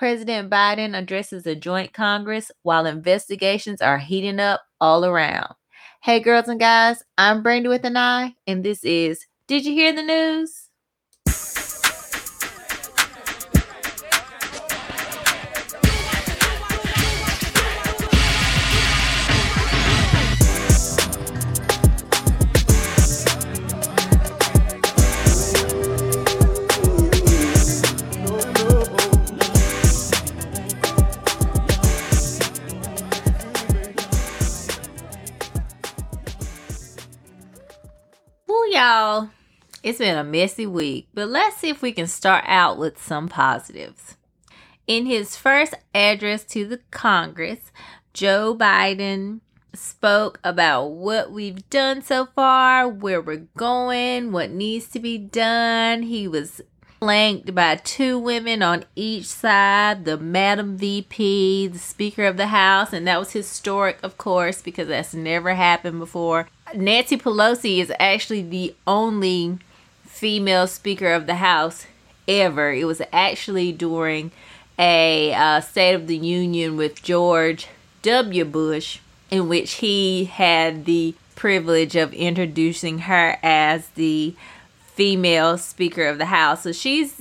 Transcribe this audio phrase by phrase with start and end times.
[0.00, 5.52] President Biden addresses a joint Congress while investigations are heating up all around.
[6.00, 9.92] Hey, girls and guys, I'm Brenda with an eye, and this is Did You Hear
[9.92, 10.69] the News?
[39.82, 43.28] It's been a messy week, but let's see if we can start out with some
[43.28, 44.16] positives.
[44.86, 47.72] In his first address to the Congress,
[48.12, 49.40] Joe Biden
[49.72, 56.02] spoke about what we've done so far, where we're going, what needs to be done.
[56.02, 56.60] He was
[56.98, 62.92] flanked by two women on each side the Madam VP, the Speaker of the House,
[62.92, 66.48] and that was historic, of course, because that's never happened before.
[66.74, 69.58] Nancy Pelosi is actually the only
[70.20, 71.86] female Speaker of the House
[72.28, 72.74] ever.
[72.74, 74.32] It was actually during
[74.78, 77.68] a uh, State of the Union with George
[78.02, 78.44] W.
[78.44, 78.98] Bush,
[79.30, 84.34] in which he had the privilege of introducing her as the
[84.92, 86.64] female Speaker of the House.
[86.64, 87.14] So she's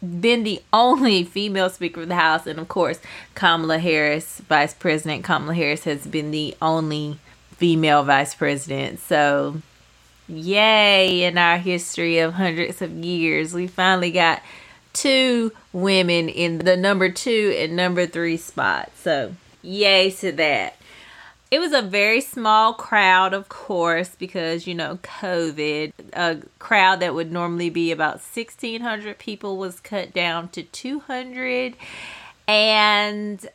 [0.00, 2.46] been the only female Speaker of the House.
[2.46, 3.00] And of course,
[3.34, 7.18] Kamala Harris, Vice President Kamala Harris, has been the only
[7.50, 8.98] female Vice President.
[9.00, 9.60] So,
[10.28, 14.42] yay, in our history of hundreds of years, we finally got
[14.92, 18.90] two women in the number two and number three spot.
[19.02, 20.76] So, yay to that.
[21.50, 25.92] It was a very small crowd, of course, because you know, COVID.
[26.12, 31.76] A crowd that would normally be about 1,600 people was cut down to 200.
[32.48, 33.48] And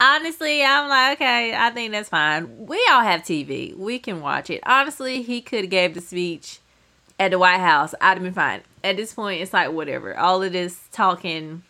[0.00, 2.66] honestly, I'm like, okay, I think that's fine.
[2.66, 4.60] We all have TV, we can watch it.
[4.66, 6.60] Honestly, he could have gave the speech
[7.18, 7.94] at the White House.
[8.00, 8.62] I'd have been fine.
[8.84, 10.16] At this point, it's like whatever.
[10.16, 11.62] All of this talking,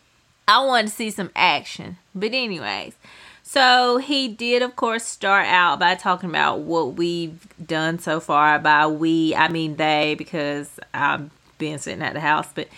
[0.47, 1.99] I want to see some action.
[2.15, 2.95] But anyways,
[3.43, 8.59] so he did, of course, start out by talking about what we've done so far.
[8.59, 12.49] By we, I mean they, because I've been sitting at the house.
[12.55, 12.69] But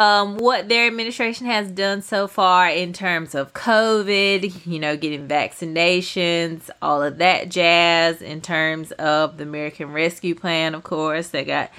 [0.00, 5.28] um, what their administration has done so far in terms of COVID, you know, getting
[5.28, 8.22] vaccinations, all of that jazz.
[8.22, 11.70] In terms of the American Rescue Plan, of course, they got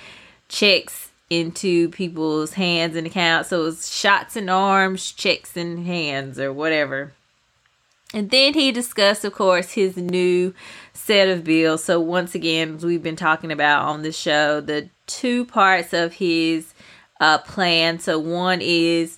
[0.48, 3.50] checks into people's hands and accounts.
[3.50, 7.14] So it was shots in arms, checks in hands, or whatever
[8.14, 10.54] and then he discussed, of course, his new
[10.94, 11.84] set of bills.
[11.84, 16.71] So, once again, we've been talking about on the show the two parts of his
[17.22, 18.00] uh, plan.
[18.00, 19.18] So, one is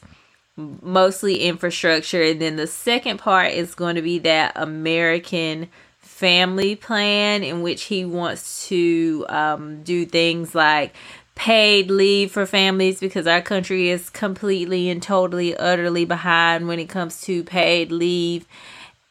[0.55, 7.43] mostly infrastructure, and then the second part is going to be that American family plan,
[7.43, 10.93] in which he wants to um, do things like
[11.35, 16.87] paid leave for families because our country is completely and totally, utterly behind when it
[16.87, 18.45] comes to paid leave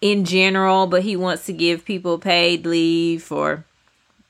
[0.00, 3.64] in general, but he wants to give people paid leave for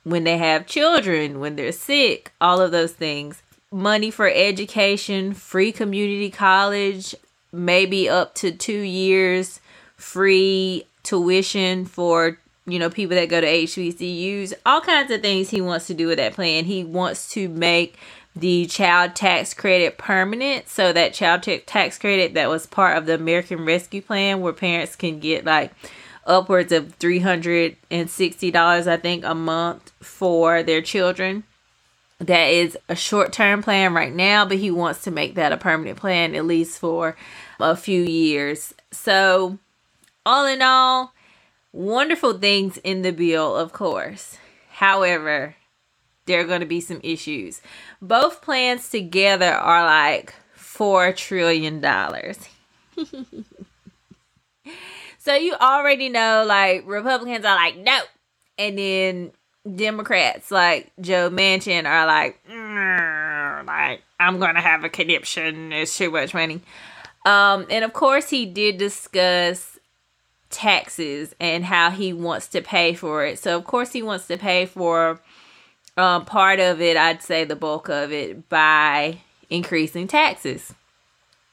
[0.04, 3.42] when they have children, when they're sick, all of those things.
[3.72, 7.14] Money for education, free community college,
[7.50, 9.60] maybe up to two years
[10.02, 15.60] free tuition for you know people that go to HBCUs, all kinds of things he
[15.60, 16.64] wants to do with that plan.
[16.64, 17.96] He wants to make
[18.34, 20.68] the child tax credit permanent.
[20.68, 24.96] So that child tax credit that was part of the American Rescue Plan, where parents
[24.96, 25.72] can get like
[26.26, 31.44] upwards of three hundred and sixty dollars, I think, a month for their children.
[32.22, 35.56] That is a short term plan right now, but he wants to make that a
[35.56, 37.16] permanent plan at least for
[37.58, 38.72] a few years.
[38.92, 39.58] So,
[40.24, 41.14] all in all,
[41.72, 44.38] wonderful things in the bill, of course.
[44.70, 45.56] However,
[46.26, 47.60] there are going to be some issues.
[48.00, 51.82] Both plans together are like $4 trillion.
[55.18, 57.98] so you already know, like, Republicans are like, no.
[58.58, 59.32] And then
[59.70, 65.72] Democrats, like Joe Manchin, are like, mm, like, I'm to have a conniption.
[65.72, 66.60] It's too much money.
[67.24, 69.78] Um, and of course, he did discuss
[70.50, 73.38] taxes and how he wants to pay for it.
[73.38, 75.20] So, of course, he wants to pay for
[75.96, 79.18] um, part of it, I'd say the bulk of it, by
[79.48, 80.74] increasing taxes.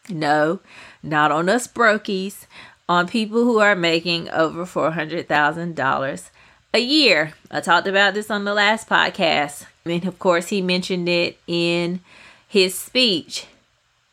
[0.10, 0.60] No,
[1.04, 2.48] not on us brokies,
[2.88, 6.30] on people who are making over $400,000
[6.74, 7.34] a year.
[7.50, 9.66] I talked about this on the last podcast.
[9.86, 12.02] And of course, he mentioned it in
[12.48, 13.48] his speech.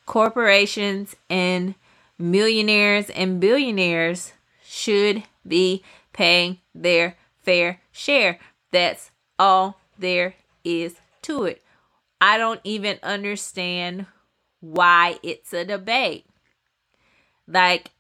[0.07, 1.75] Corporations and
[2.19, 4.33] millionaires and billionaires
[4.65, 5.83] should be
[6.13, 8.39] paying their fair share.
[8.71, 11.63] That's all there is to it.
[12.21, 14.07] I don't even understand
[14.61, 16.25] why it's a debate.
[17.47, 17.91] Like,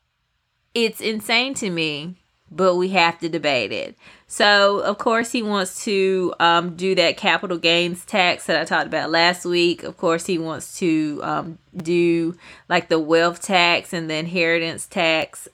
[0.75, 2.17] it's insane to me,
[2.51, 3.97] but we have to debate it.
[4.29, 8.87] So, of course, he wants to um, do that capital gains tax that I talked
[8.87, 9.83] about last week.
[9.83, 12.37] Of course, he wants to um, do
[12.69, 15.49] like the wealth tax and the inheritance tax.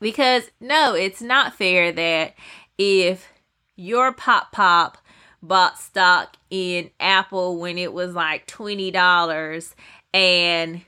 [0.00, 2.34] Because, no, it's not fair that
[2.76, 3.28] if
[3.76, 4.98] your pop pop
[5.42, 9.74] bought stock in Apple when it was like $20
[10.14, 10.82] and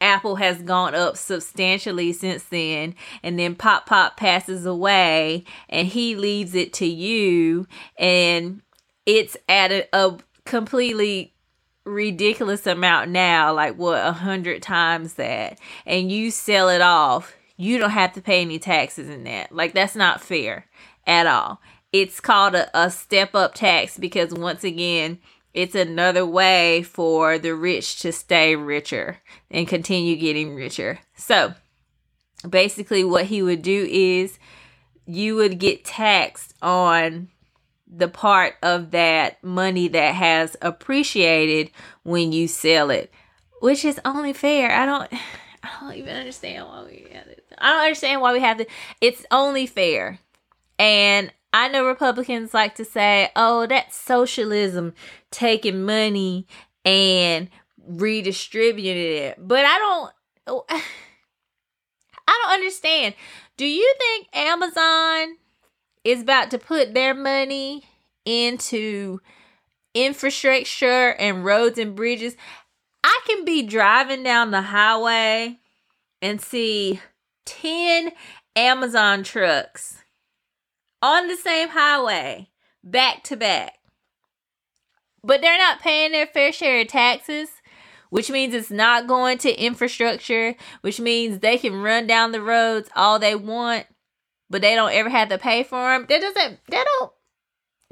[0.00, 2.94] Apple has gone up substantially since then.
[3.22, 7.66] And then Pop Pop passes away and he leaves it to you.
[7.98, 8.62] And
[9.06, 11.34] it's at a, a completely
[11.84, 15.58] ridiculous amount now, like what, a hundred times that.
[15.86, 17.34] And you sell it off.
[17.56, 19.50] You don't have to pay any taxes in that.
[19.50, 20.66] Like, that's not fair
[21.06, 21.60] at all.
[21.92, 25.18] It's called a, a step up tax because, once again,
[25.56, 30.98] it's another way for the rich to stay richer and continue getting richer.
[31.16, 31.54] So
[32.48, 34.38] basically, what he would do is
[35.06, 37.28] you would get taxed on
[37.90, 41.70] the part of that money that has appreciated
[42.02, 43.10] when you sell it,
[43.60, 44.70] which is only fair.
[44.70, 45.10] I don't.
[45.62, 47.44] I don't even understand why we have it.
[47.58, 48.66] I don't understand why we have to.
[49.00, 50.20] It's only fair.
[50.78, 54.92] And I know Republicans like to say, oh, that's socialism,
[55.30, 56.46] taking money
[56.84, 57.48] and
[57.82, 59.36] redistributing it.
[59.38, 60.12] But I don't
[62.28, 63.14] I don't understand.
[63.56, 65.36] Do you think Amazon
[66.04, 67.84] is about to put their money
[68.26, 69.20] into
[69.94, 72.36] infrastructure and roads and bridges?
[73.02, 75.58] I can be driving down the highway
[76.20, 77.00] and see
[77.46, 78.12] 10
[78.56, 80.02] Amazon trucks
[81.02, 82.48] on the same highway,
[82.82, 83.74] back to back.
[85.22, 87.48] But they're not paying their fair share of taxes,
[88.10, 92.88] which means it's not going to infrastructure, which means they can run down the roads
[92.94, 93.86] all they want,
[94.48, 96.06] but they don't ever have to pay for them.
[96.08, 97.12] That doesn't that don't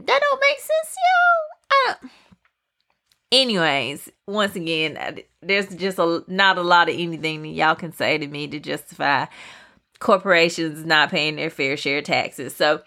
[0.06, 2.08] that don't make sense, yo.
[3.32, 5.12] Anyways, once again, uh,
[5.42, 9.26] there's just a not a lot of anything y'all can say to me to justify
[10.04, 12.54] corporations not paying their fair share taxes.
[12.54, 12.82] So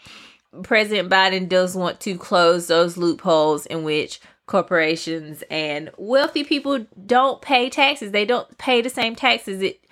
[0.62, 7.42] President Biden does want to close those loopholes in which corporations and wealthy people don't
[7.42, 8.12] pay taxes.
[8.12, 9.64] They don't pay the same taxes.
[9.64, 9.84] It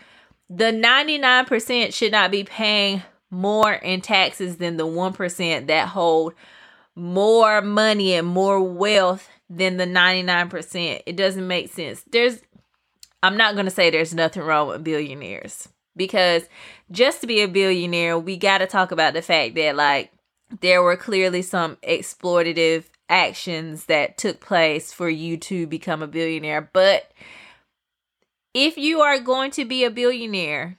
[0.51, 3.01] the 99% should not be paying
[3.31, 6.35] more in taxes than the 1% that hold
[6.93, 11.01] more money and more wealth than the 99%.
[11.07, 12.03] It doesn't make sense.
[12.11, 12.41] There's
[13.23, 16.43] I'm not going to say there's nothing wrong with billionaires because
[16.91, 20.11] just to be a billionaire, we got to talk about the fact that like
[20.61, 26.69] there were clearly some exploitative actions that took place for you to become a billionaire.
[26.73, 27.11] But
[28.53, 30.77] if you are going to be a billionaire,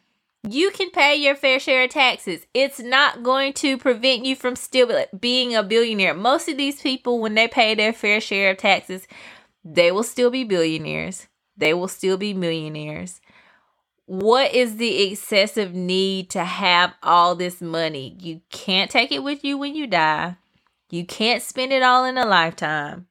[0.49, 2.47] you can pay your fair share of taxes.
[2.55, 6.15] It's not going to prevent you from still being a billionaire.
[6.15, 9.09] Most of these people, when they pay their fair share of taxes,
[9.65, 11.27] they will still be billionaires.
[11.57, 13.21] They will still be millionaires
[14.06, 18.17] what is the excessive need to have all this money?
[18.20, 20.36] You can't take it with you when you die.
[20.91, 23.08] You can't spend it all in a lifetime.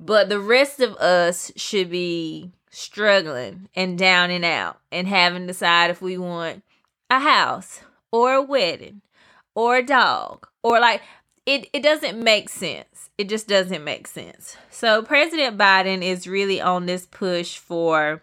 [0.00, 5.46] But the rest of us should be struggling and down and out and having to
[5.48, 6.62] decide if we want
[7.10, 7.80] a house
[8.10, 9.02] or a wedding
[9.54, 11.02] or a dog or like
[11.46, 13.10] it, it doesn't make sense.
[13.16, 14.56] It just doesn't make sense.
[14.70, 18.22] So President Biden is really on this push for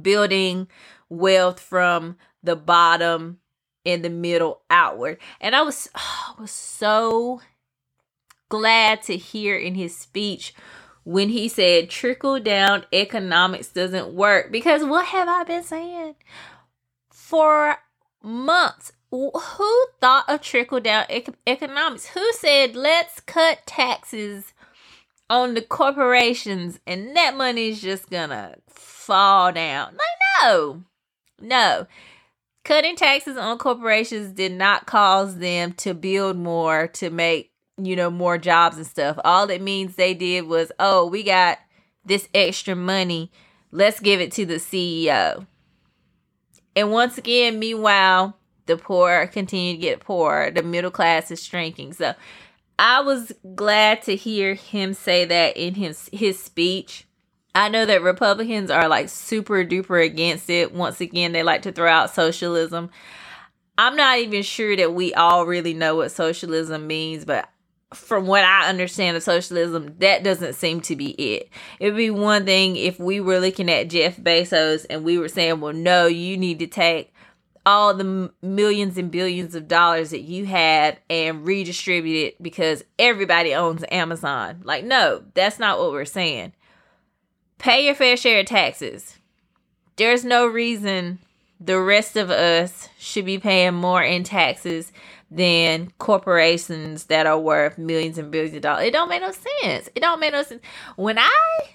[0.00, 0.68] building
[1.08, 3.38] wealth from the bottom
[3.84, 5.18] in the middle outward.
[5.40, 7.40] And I was oh, I was so
[8.48, 10.54] glad to hear in his speech
[11.04, 16.16] when he said trickle down economics doesn't work because what have I been saying
[17.10, 17.76] for
[18.22, 18.92] months?
[19.10, 19.32] Who
[20.00, 22.08] thought of trickle down ec- economics?
[22.08, 24.54] Who said let's cut taxes
[25.30, 28.56] on the corporations and that money is just gonna
[29.02, 29.92] fall down.
[29.92, 30.84] Like, no,
[31.40, 31.86] no.
[32.64, 38.10] Cutting taxes on corporations did not cause them to build more to make, you know,
[38.10, 39.18] more jobs and stuff.
[39.24, 41.58] All it means they did was, oh, we got
[42.04, 43.32] this extra money.
[43.72, 45.46] Let's give it to the CEO.
[46.76, 50.50] And once again, meanwhile, the poor continue to get poorer.
[50.50, 51.94] The middle class is shrinking.
[51.94, 52.14] So
[52.78, 57.06] I was glad to hear him say that in his his speech
[57.54, 60.72] I know that Republicans are like super duper against it.
[60.72, 62.90] Once again, they like to throw out socialism.
[63.76, 67.48] I'm not even sure that we all really know what socialism means, but
[67.94, 71.48] from what I understand of socialism, that doesn't seem to be it.
[71.78, 75.28] It would be one thing if we were looking at Jeff Bezos and we were
[75.28, 77.12] saying, well, no, you need to take
[77.64, 83.54] all the millions and billions of dollars that you had and redistribute it because everybody
[83.54, 84.62] owns Amazon.
[84.64, 86.54] Like, no, that's not what we're saying.
[87.62, 89.18] Pay your fair share of taxes.
[89.94, 91.20] There's no reason
[91.60, 94.90] the rest of us should be paying more in taxes
[95.30, 98.86] than corporations that are worth millions and billions of dollars.
[98.86, 99.88] It don't make no sense.
[99.94, 100.60] It don't make no sense.
[100.96, 101.30] When I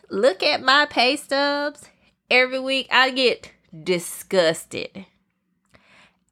[0.09, 1.85] look at my pay stubs
[2.29, 5.05] every week, I get disgusted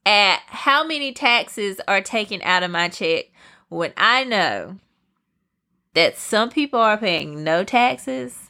[0.04, 3.30] at how many taxes are taken out of my check
[3.70, 4.76] when I know
[5.94, 8.45] that some people are paying no taxes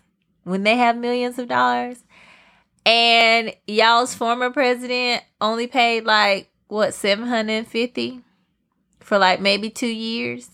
[0.47, 2.05] when they have millions of dollars.
[2.87, 8.21] And y'all's former president only paid like what 750
[9.00, 10.50] for like maybe 2 years?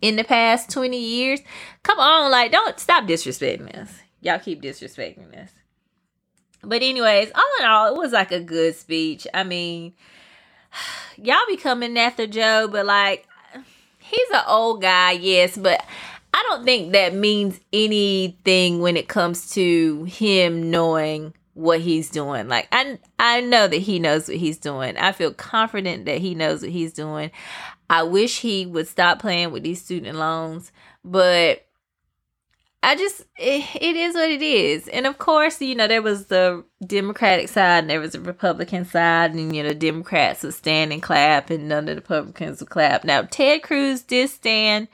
[0.00, 1.40] In the past 20 years?
[1.82, 3.92] Come on like don't stop disrespecting us.
[4.20, 5.50] Y'all keep disrespecting us.
[6.62, 9.26] But anyways all in all it was like a good speech.
[9.34, 9.94] I mean
[11.16, 13.26] y'all be coming after joe but like
[13.98, 15.84] he's an old guy yes but
[16.36, 22.46] I don't think that means anything when it comes to him knowing what he's doing.
[22.46, 24.98] Like I I know that he knows what he's doing.
[24.98, 27.30] I feel confident that he knows what he's doing.
[27.88, 31.64] I wish he would stop playing with these student loans, but
[32.82, 34.88] I just it, it is what it is.
[34.88, 38.84] And of course, you know, there was the Democratic side and there was the Republican
[38.84, 42.68] side and you know, Democrats would stand and clap and none of the Republicans would
[42.68, 43.04] clap.
[43.04, 44.88] Now, Ted Cruz did stand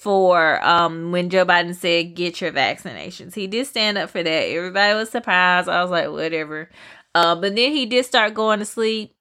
[0.00, 3.34] for um when Joe Biden said get your vaccinations.
[3.34, 4.28] He did stand up for that.
[4.28, 5.68] Everybody was surprised.
[5.68, 6.70] I was like, whatever.
[7.14, 9.14] Uh, but then he did start going to sleep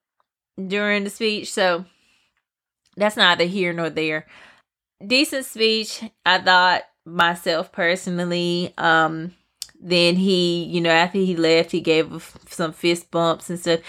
[0.67, 1.85] during the speech, so
[2.95, 4.25] that's neither here nor there.
[5.05, 8.73] Decent speech, I thought myself personally.
[8.77, 9.33] Um,
[9.81, 13.79] then he, you know, after he left, he gave some fist bumps and stuff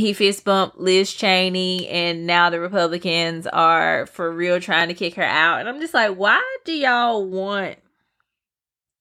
[0.00, 5.14] he fist bumped Liz Cheney, and now the Republicans are for real trying to kick
[5.14, 5.60] her out.
[5.60, 7.76] And I'm just like, why do y'all want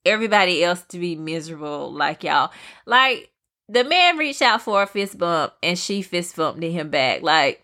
[0.05, 2.51] everybody else to be miserable like y'all?
[2.85, 3.31] Like,
[3.67, 7.21] the man reached out for a fist bump, and she fist bumped him back.
[7.21, 7.61] Like,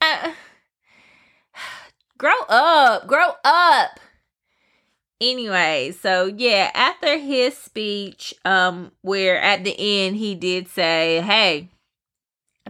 [0.00, 0.32] uh,
[2.18, 4.00] grow up, grow up.
[5.20, 11.68] Anyway, so yeah, after his speech, um, where at the end he did say, Hey,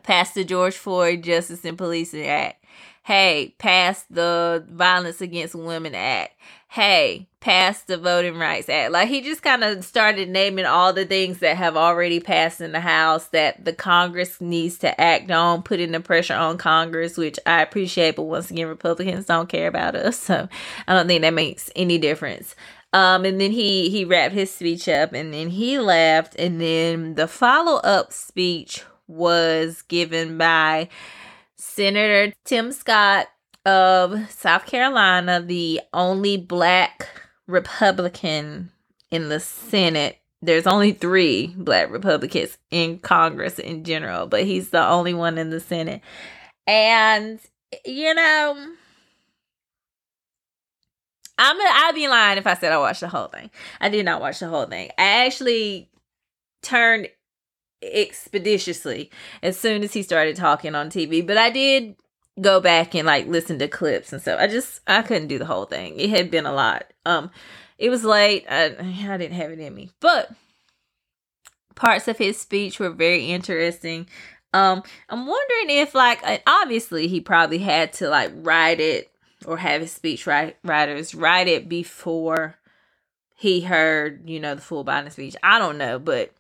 [0.03, 2.65] Pass the George Floyd Justice and Policing Act.
[3.05, 6.39] Hey, pass the Violence Against Women Act.
[6.69, 8.93] Hey, pass the Voting Rights Act.
[8.93, 12.71] Like he just kind of started naming all the things that have already passed in
[12.71, 17.39] the House that the Congress needs to act on, putting the pressure on Congress, which
[17.45, 20.49] I appreciate, but once again, Republicans don't care about us, so
[20.87, 22.55] I don't think that makes any difference.
[22.93, 27.17] Um, and then he he wrapped his speech up, and then he left, and then
[27.17, 30.89] the follow up speech was given by
[31.57, 33.27] Senator Tim Scott
[33.65, 37.09] of South Carolina, the only black
[37.47, 38.71] Republican
[39.11, 40.19] in the Senate.
[40.41, 45.51] There's only three black Republicans in Congress in general, but he's the only one in
[45.51, 46.01] the Senate.
[46.67, 47.39] And,
[47.85, 48.75] you know,
[51.39, 53.51] I'm a, I'd be lying if I said I watched the whole thing.
[53.81, 54.91] I did not watch the whole thing.
[54.99, 55.91] I actually
[56.63, 57.09] turned
[57.83, 59.11] expeditiously
[59.43, 61.27] as soon as he started talking on TV.
[61.27, 61.97] But I did
[62.41, 64.41] go back and like listen to clips and stuff.
[64.41, 65.99] I just I couldn't do the whole thing.
[65.99, 66.85] It had been a lot.
[67.05, 67.31] Um
[67.79, 68.47] it was late.
[68.49, 69.91] I I didn't have it in me.
[70.01, 70.31] But
[71.75, 74.07] parts of his speech were very interesting.
[74.55, 79.11] Um I'm wondering if like obviously he probably had to like write it
[79.45, 82.57] or have his speech write, writers write it before
[83.35, 85.35] he heard, you know, the full Biden speech.
[85.43, 86.33] I don't know, but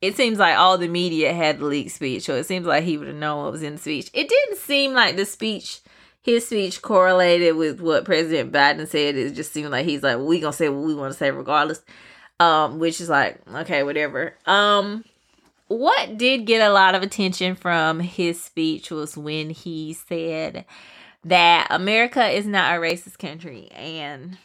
[0.00, 2.98] it seems like all the media had the leaked speech, so it seems like he
[2.98, 4.10] would have known what was in the speech.
[4.12, 5.80] It didn't seem like the speech,
[6.22, 9.16] his speech correlated with what President Biden said.
[9.16, 11.82] It just seemed like he's like, we gonna say what we want to say regardless.
[12.38, 14.34] Um, which is like, okay, whatever.
[14.44, 15.04] Um,
[15.68, 20.66] what did get a lot of attention from his speech was when he said
[21.24, 24.38] that America is not a racist country and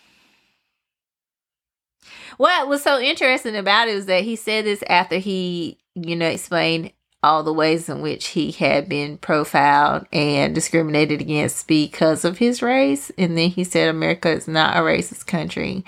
[2.37, 6.27] what was so interesting about it was that he said this after he, you know,
[6.27, 6.91] explained
[7.23, 12.61] all the ways in which he had been profiled and discriminated against because of his
[12.61, 13.11] race.
[13.17, 15.85] And then he said America is not a racist country.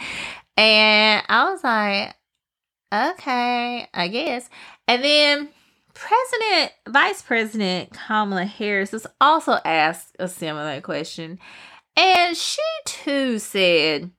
[0.57, 2.15] And I was like,
[2.93, 4.49] okay, I guess.
[4.87, 5.49] And then
[5.93, 11.39] President, Vice President Kamala Harris was also asked a similar question.
[11.95, 14.11] And she too said,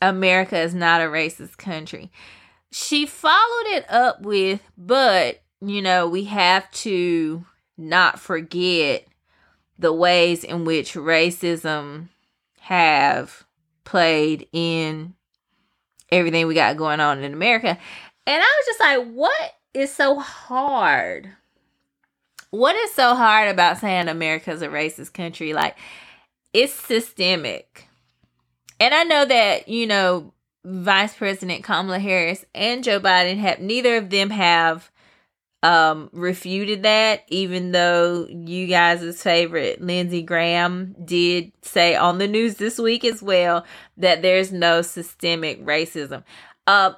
[0.00, 2.10] America is not a racist country.
[2.72, 7.44] She followed it up with, but, you know, we have to
[7.76, 9.06] not forget
[9.78, 12.08] the ways in which racism
[12.60, 13.44] have
[13.84, 15.14] played in
[16.12, 17.76] everything we got going on in America.
[18.26, 21.30] And I was just like, what is so hard?
[22.50, 25.52] What is so hard about saying America's a racist country?
[25.52, 25.76] Like,
[26.52, 27.88] it's systemic.
[28.80, 30.32] And I know that, you know,
[30.64, 34.90] Vice President Kamala Harris and Joe Biden have neither of them have
[35.62, 42.54] um refuted that even though you guys' favorite Lindsey Graham did say on the news
[42.54, 43.66] this week as well
[43.98, 46.24] that there's no systemic racism.
[46.66, 46.92] Uh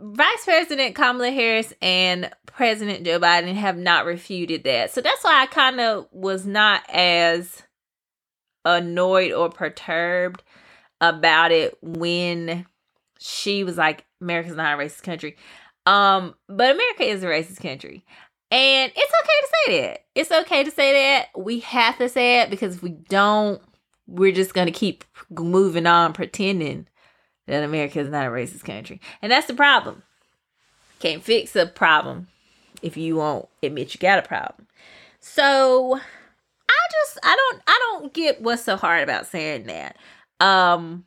[0.00, 4.92] Vice President Kamala Harris and President Joe Biden have not refuted that.
[4.92, 7.62] So that's why I kind of was not as
[8.64, 10.42] annoyed or perturbed
[11.02, 12.64] about it when
[13.18, 15.36] she was like, America's not a racist country.
[15.84, 18.04] Um, but America is a racist country.
[18.50, 20.04] And it's okay to say that.
[20.14, 21.28] It's okay to say that.
[21.36, 23.60] We have to say it because if we don't,
[24.06, 26.86] we're just going to keep moving on pretending
[27.46, 29.00] that America is not a racist country.
[29.20, 30.02] And that's the problem.
[31.00, 32.28] Can't fix a problem
[32.82, 34.68] if you won't admit you got a problem.
[35.18, 39.96] So I just I don't I don't get what's so hard about saying that.
[40.42, 41.04] Um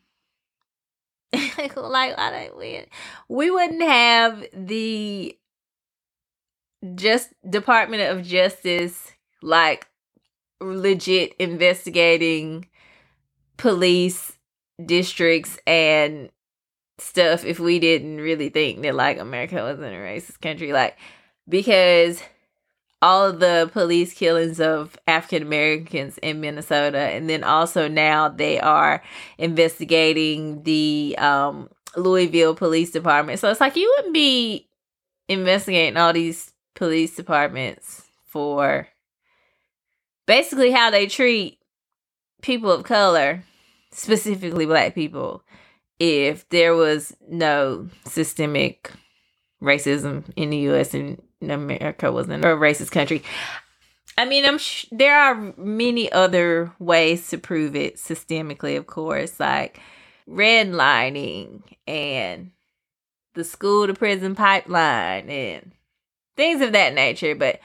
[1.34, 2.86] like I don't we,
[3.28, 5.38] we wouldn't have the
[6.96, 9.12] just Department of Justice
[9.42, 9.88] like
[10.62, 12.68] legit investigating
[13.58, 14.38] police
[14.84, 16.30] districts and
[16.98, 20.72] stuff if we didn't really think that like America wasn't a racist country.
[20.72, 20.98] Like
[21.50, 22.22] because
[23.06, 28.60] all of the police killings of African Americans in Minnesota, and then also now they
[28.60, 29.04] are
[29.38, 33.40] investigating the um, Louisville Police Department.
[33.40, 34.68] So it's like you wouldn't be
[35.30, 38.88] investigating all these police departments for
[40.26, 41.60] basically how they treat
[42.42, 43.44] people of color,
[43.92, 45.44] specifically black people,
[46.00, 48.92] if there was no systemic
[49.62, 53.24] racism in the US and America wasn't a racist country.
[54.18, 59.40] I mean, I'm sh- there are many other ways to prove it systemically, of course,
[59.40, 59.80] like
[60.28, 62.52] redlining and
[63.34, 65.72] the school to prison pipeline and
[66.38, 67.36] things of that nature.
[67.36, 67.60] But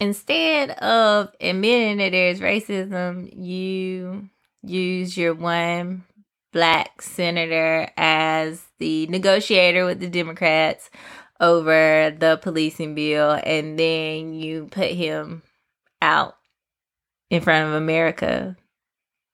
[0.00, 4.30] instead of admitting that there's racism, you
[4.62, 6.04] use your one
[6.52, 10.88] black senator as the negotiator with the Democrats
[11.40, 15.42] over the policing bill and then you put him
[16.00, 16.36] out
[17.30, 18.56] in front of America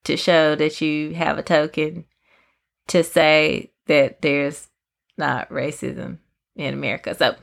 [0.05, 2.05] to show that you have a token
[2.89, 4.69] to say that there's
[5.19, 6.19] not racism
[6.57, 7.15] in America.
[7.15, 7.35] So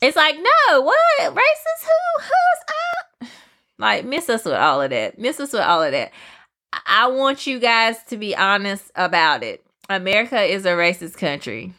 [0.00, 0.98] it's like, no, what?
[1.20, 1.84] Racist?
[1.84, 2.22] Who?
[2.22, 3.28] Who's up?
[3.78, 5.18] Like, miss us with all of that.
[5.18, 6.12] Miss us with all of that.
[6.86, 9.64] I want you guys to be honest about it.
[9.88, 11.72] America is a racist country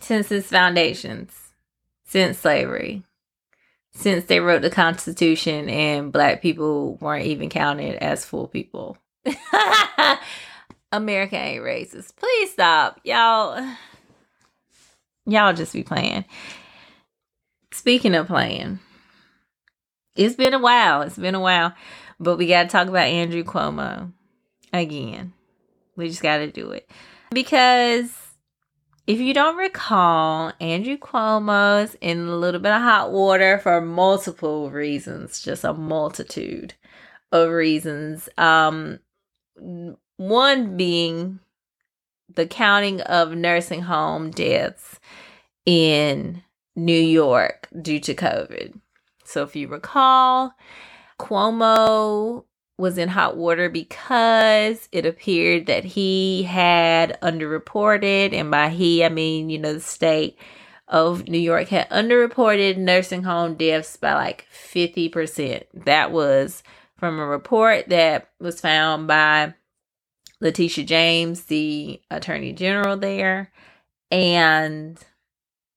[0.00, 1.32] since its foundations,
[2.04, 3.02] since slavery,
[3.92, 8.96] since they wrote the Constitution and black people weren't even counted as full people.
[10.92, 12.16] America ain't racist.
[12.16, 13.00] Please stop.
[13.04, 13.74] Y'all
[15.26, 16.24] y'all just be playing.
[17.72, 18.80] Speaking of playing,
[20.16, 21.02] it's been a while.
[21.02, 21.74] It's been a while.
[22.18, 24.12] But we got to talk about Andrew Cuomo
[24.72, 25.32] again.
[25.96, 26.90] We just got to do it.
[27.30, 28.12] Because
[29.10, 34.70] if you don't recall, Andrew Cuomo's in a little bit of hot water for multiple
[34.70, 36.74] reasons, just a multitude
[37.32, 38.28] of reasons.
[38.38, 39.00] Um,
[40.16, 41.40] one being
[42.32, 45.00] the counting of nursing home deaths
[45.66, 46.44] in
[46.76, 48.78] New York due to COVID.
[49.24, 50.52] So, if you recall,
[51.18, 52.44] Cuomo
[52.80, 59.08] was in hot water because it appeared that he had underreported, and by he, I
[59.08, 60.38] mean, you know, the state
[60.88, 65.64] of New York had underreported nursing home deaths by like 50%.
[65.74, 66.64] That was
[66.96, 69.54] from a report that was found by
[70.40, 73.52] Letitia James, the attorney general there.
[74.10, 74.98] And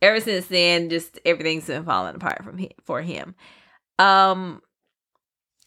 [0.01, 3.35] ever since then, just everything's been falling apart from him, for him.
[3.99, 4.61] Um,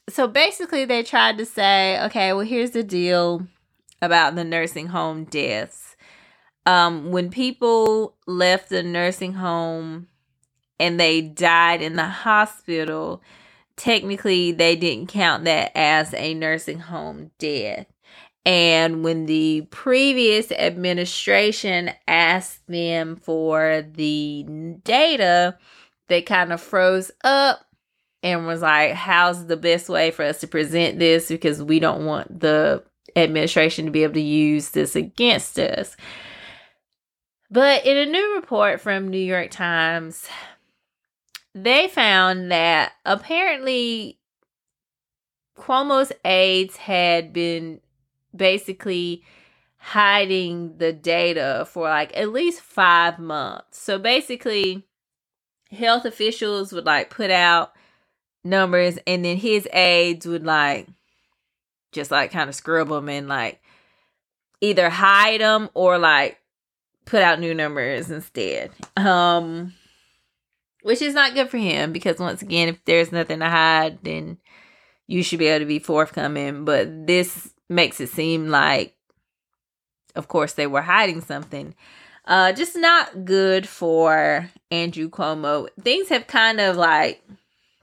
[0.08, 3.46] so basically they tried to say, okay, well here's the deal
[4.02, 5.96] about the nursing home deaths.
[6.66, 10.08] um, when people left the nursing home
[10.80, 13.22] and they died in the hospital,
[13.76, 17.86] technically they didn't count that as a nursing home death.
[18.44, 24.46] And when the previous administration asked them for the
[24.84, 25.58] data,
[26.08, 27.60] they kind of froze up
[28.26, 31.28] and was like, How's the best way for us to present this?
[31.28, 32.82] Because we don't want the
[33.14, 35.96] administration to be able to use this against us.
[37.50, 40.26] But in a new report from New York Times,
[41.54, 44.18] they found that apparently
[45.56, 47.80] Cuomo's aides had been
[48.34, 49.24] basically
[49.78, 53.80] hiding the data for like at least five months.
[53.80, 54.84] So basically,
[55.70, 57.72] health officials would like put out
[58.46, 60.86] numbers and then his aides would like
[61.92, 63.60] just like kind of scrub them and like
[64.60, 66.38] either hide them or like
[67.04, 68.70] put out new numbers instead.
[68.96, 69.74] Um
[70.82, 74.38] which is not good for him because once again if there's nothing to hide then
[75.08, 78.94] you should be able to be forthcoming, but this makes it seem like
[80.14, 81.74] of course they were hiding something.
[82.24, 85.68] Uh just not good for Andrew Cuomo.
[85.80, 87.22] Things have kind of like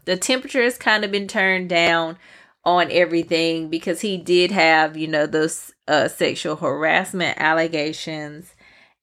[0.06, 2.18] the temperature has kind of been turned down
[2.66, 8.54] on everything because he did have, you know, those uh, sexual harassment allegations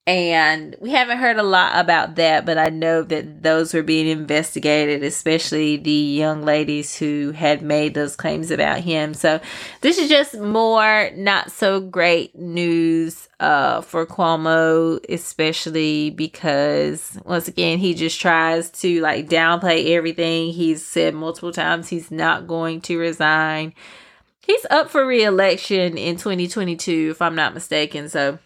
[0.07, 4.07] and we haven't heard a lot about that, but I know that those were being
[4.07, 9.13] investigated, especially the young ladies who had made those claims about him.
[9.13, 9.39] So
[9.81, 17.79] this is just more not so great news uh, for Cuomo, especially because once again
[17.79, 20.53] he just tries to like downplay everything.
[20.53, 23.73] He's said multiple times he's not going to resign.
[24.45, 28.09] He's up for re-election in 2022, if I'm not mistaken.
[28.09, 28.37] So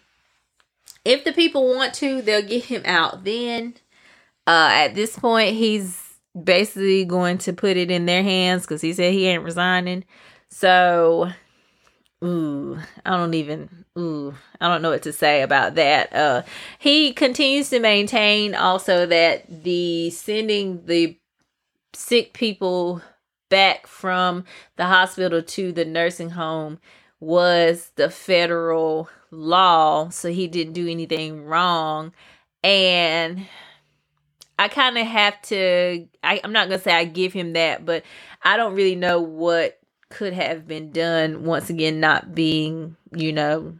[1.04, 3.74] if the people want to, they'll get him out then.
[4.46, 6.02] Uh, at this point, he's
[6.42, 10.04] basically going to put it in their hands because he said he ain't resigning.
[10.48, 11.30] So,
[12.24, 16.12] ooh, I don't even, ooh, I don't know what to say about that.
[16.12, 16.42] Uh,
[16.78, 21.18] he continues to maintain also that the sending the
[21.94, 23.00] sick people
[23.48, 24.44] back from
[24.76, 26.78] the hospital to the nursing home
[27.20, 32.12] was the federal law, so he didn't do anything wrong.
[32.62, 33.46] And
[34.58, 37.84] I kind of have to, I, I'm not going to say I give him that,
[37.84, 38.04] but
[38.42, 39.78] I don't really know what
[40.10, 43.78] could have been done once again, not being, you know,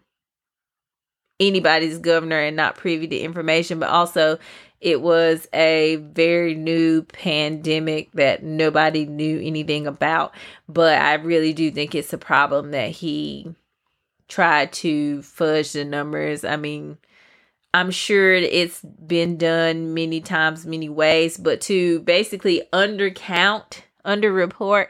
[1.39, 4.39] anybody's governor and not privy to information, but also
[4.81, 10.35] it was a very new pandemic that nobody knew anything about.
[10.69, 13.55] But I really do think it's a problem that he
[14.29, 16.45] tried to fudge the numbers.
[16.45, 16.99] I mean,
[17.73, 24.89] I'm sure it's been done many times, many ways, but to basically undercount, underreport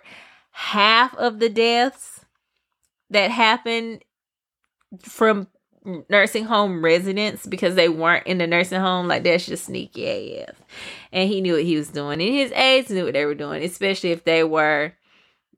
[0.53, 2.25] half of the deaths
[3.11, 4.05] that happened
[5.03, 5.49] from
[6.09, 10.61] nursing home residents because they weren't in the nursing home, like that's just sneaky AF.
[11.12, 13.62] And he knew what he was doing, and his aides knew what they were doing,
[13.62, 14.92] especially if they were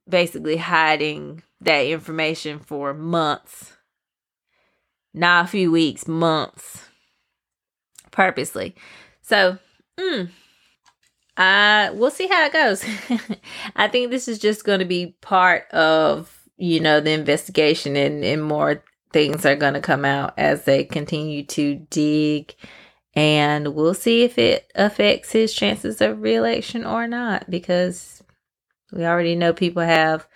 [0.09, 3.73] basically hiding that information for months,
[5.15, 6.85] not a few weeks, months,
[8.11, 8.75] purposely.
[9.23, 9.59] So,
[9.99, 10.31] mm,
[11.37, 12.85] uh, we'll see how it goes.
[13.77, 18.25] I think this is just going to be part of you know the investigation and,
[18.25, 18.83] and more
[19.19, 22.55] things are going to come out as they continue to dig
[23.17, 28.23] and we'll see if it affects his chances of reelection or not because
[28.93, 30.29] we already know people have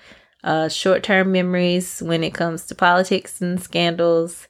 [0.43, 4.49] uh, short-term memories when it comes to politics and scandals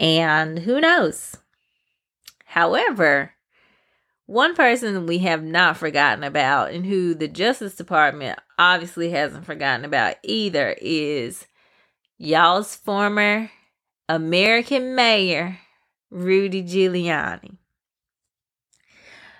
[0.00, 1.36] and who knows?
[2.46, 3.34] However
[4.26, 9.84] one person we have not forgotten about and who the justice department obviously hasn't forgotten
[9.84, 11.46] about either is
[12.18, 13.48] y'all's former
[14.10, 15.56] American mayor,
[16.10, 17.56] Rudy Giuliani.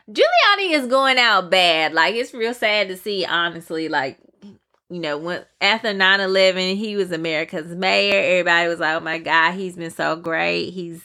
[0.09, 1.93] Giuliani is going out bad.
[1.93, 3.89] Like, it's real sad to see, honestly.
[3.89, 4.19] Like,
[4.89, 8.15] you know, when after 9 11, he was America's mayor.
[8.15, 10.71] Everybody was like, oh my God, he's been so great.
[10.71, 11.03] He's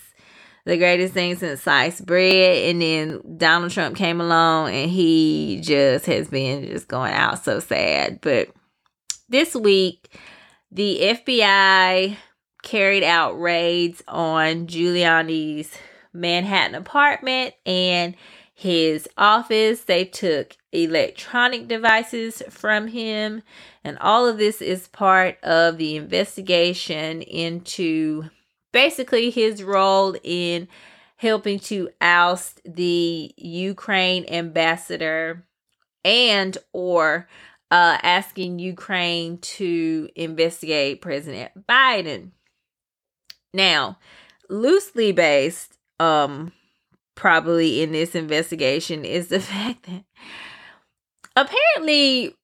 [0.65, 2.69] the greatest thing since sliced bread.
[2.69, 7.59] And then Donald Trump came along and he just has been just going out so
[7.59, 8.21] sad.
[8.21, 8.49] But
[9.27, 10.07] this week,
[10.71, 12.17] the FBI
[12.65, 15.71] carried out raids on Giuliani's
[16.11, 18.15] Manhattan apartment and
[18.53, 19.81] his office.
[19.81, 23.43] They took electronic devices from him.
[23.83, 28.29] And all of this is part of the investigation into
[28.73, 30.67] basically his role in
[31.17, 35.45] helping to oust the Ukraine ambassador
[36.03, 37.27] and or
[37.71, 42.31] uh, asking Ukraine to investigate President Biden.
[43.55, 43.97] Now,
[44.49, 46.51] loosely based, um,
[47.15, 50.03] probably in this investigation is the fact that
[51.35, 52.35] apparently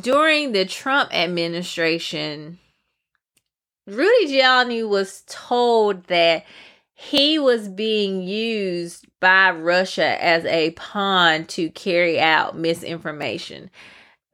[0.00, 2.58] during the Trump administration,
[3.86, 6.44] Rudy Giuliani was told that
[6.94, 13.70] he was being used by Russia as a pawn to carry out misinformation.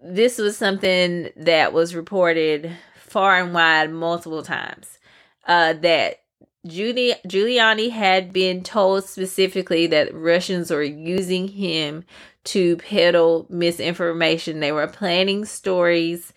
[0.01, 4.98] This was something that was reported far and wide multiple times.
[5.49, 6.21] Uh, that
[6.67, 12.05] Giuli- Giuliani had been told specifically that Russians were using him
[12.45, 14.61] to peddle misinformation.
[14.61, 16.33] They were planning stories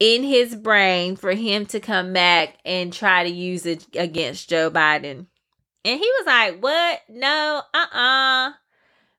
[0.00, 4.70] in his brain for him to come back and try to use it against Joe
[4.70, 5.26] Biden.
[5.84, 7.00] And he was like, What?
[7.08, 8.48] No, uh uh-uh.
[8.48, 8.52] uh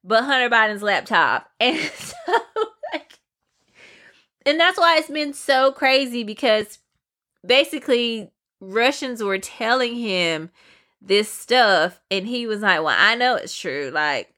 [0.03, 1.49] But Hunter Biden's laptop.
[1.59, 2.15] And so,
[4.45, 6.79] and that's why it's been so crazy because
[7.45, 10.49] basically Russians were telling him
[11.01, 13.91] this stuff, and he was like, Well, I know it's true.
[13.93, 14.33] Like,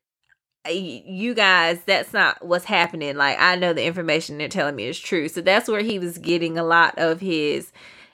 [0.70, 3.16] you guys, that's not what's happening.
[3.16, 5.28] Like, I know the information they're telling me is true.
[5.28, 7.72] So that's where he was getting a lot of his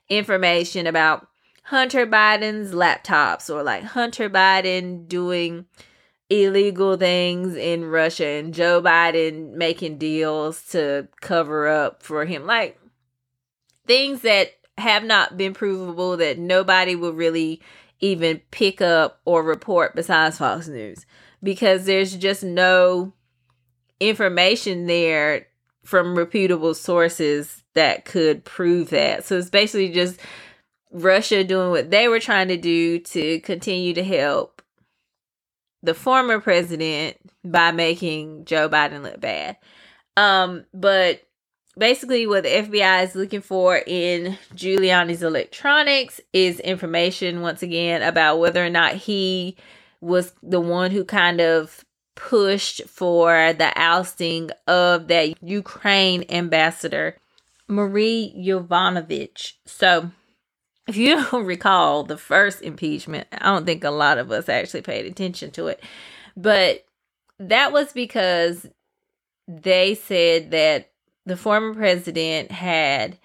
[0.09, 1.27] information about
[1.63, 5.65] Hunter Biden's laptops or like Hunter Biden doing
[6.29, 12.45] illegal things in Russia and Joe Biden making deals to cover up for him.
[12.45, 12.79] Like
[13.85, 17.61] things that have not been provable that nobody will really
[17.99, 21.05] even pick up or report besides Fox News
[21.41, 23.13] because there's just no
[23.99, 25.47] information there
[25.83, 29.23] from reputable sources that could prove that.
[29.23, 30.19] So it's basically just
[30.91, 34.61] Russia doing what they were trying to do to continue to help
[35.83, 39.57] the former president by making Joe Biden look bad.
[40.17, 41.21] Um, but
[41.77, 48.39] basically, what the FBI is looking for in Giuliani's electronics is information, once again, about
[48.39, 49.57] whether or not he
[50.01, 51.83] was the one who kind of
[52.15, 57.17] pushed for the ousting of that Ukraine ambassador,
[57.67, 59.53] Marie Yovanovitch.
[59.65, 60.11] So,
[60.87, 64.81] if you don't recall the first impeachment, I don't think a lot of us actually
[64.81, 65.81] paid attention to it.
[66.35, 66.85] But
[67.39, 68.65] that was because
[69.47, 70.91] they said that
[71.27, 73.19] the former president had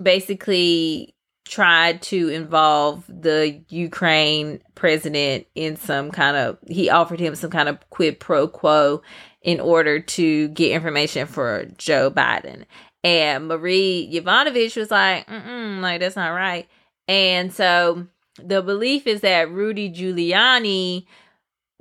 [0.00, 1.14] basically
[1.46, 7.68] tried to involve the Ukraine president in some kind of he offered him some kind
[7.68, 9.02] of quid pro quo
[9.42, 12.64] in order to get information for Joe Biden.
[13.02, 16.66] And Marie Yovanovitch was like, mm like that's not right.
[17.08, 18.06] And so
[18.42, 21.04] the belief is that Rudy Giuliani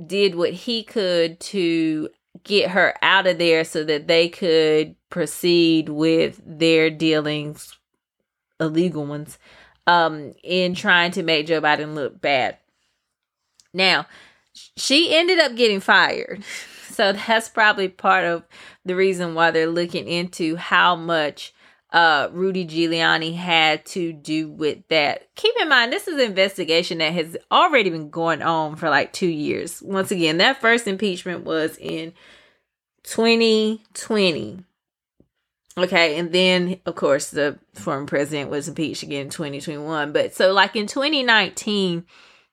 [0.05, 2.09] did what he could to
[2.43, 7.77] get her out of there so that they could proceed with their dealings,
[8.59, 9.37] illegal ones,
[9.87, 12.57] um, in trying to make Joe Biden look bad.
[13.73, 14.05] Now,
[14.53, 16.43] she ended up getting fired.
[16.93, 18.43] So that's probably part of
[18.85, 21.51] the reason why they're looking into how much
[21.93, 25.33] uh, Rudy Giuliani had to do with that.
[25.35, 29.13] Keep in mind, this is an investigation that has already been going on for like
[29.13, 29.81] two years.
[29.81, 32.13] Once again, that first impeachment was in
[33.03, 34.63] 2020.
[35.75, 40.11] Okay, and then of course the former president was impeached again in 2021.
[40.11, 42.05] But so like in 2019,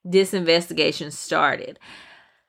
[0.05, 1.79] this investigation started.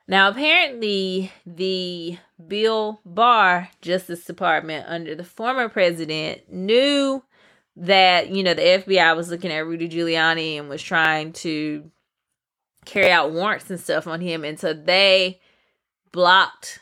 [0.08, 7.24] Now, apparently, the Bill Barr Justice Department under the former president knew
[7.76, 11.90] that, you know, the FBI was looking at Rudy Giuliani and was trying to
[12.86, 14.44] carry out warrants and stuff on him.
[14.44, 15.40] And so they
[16.12, 16.80] blocked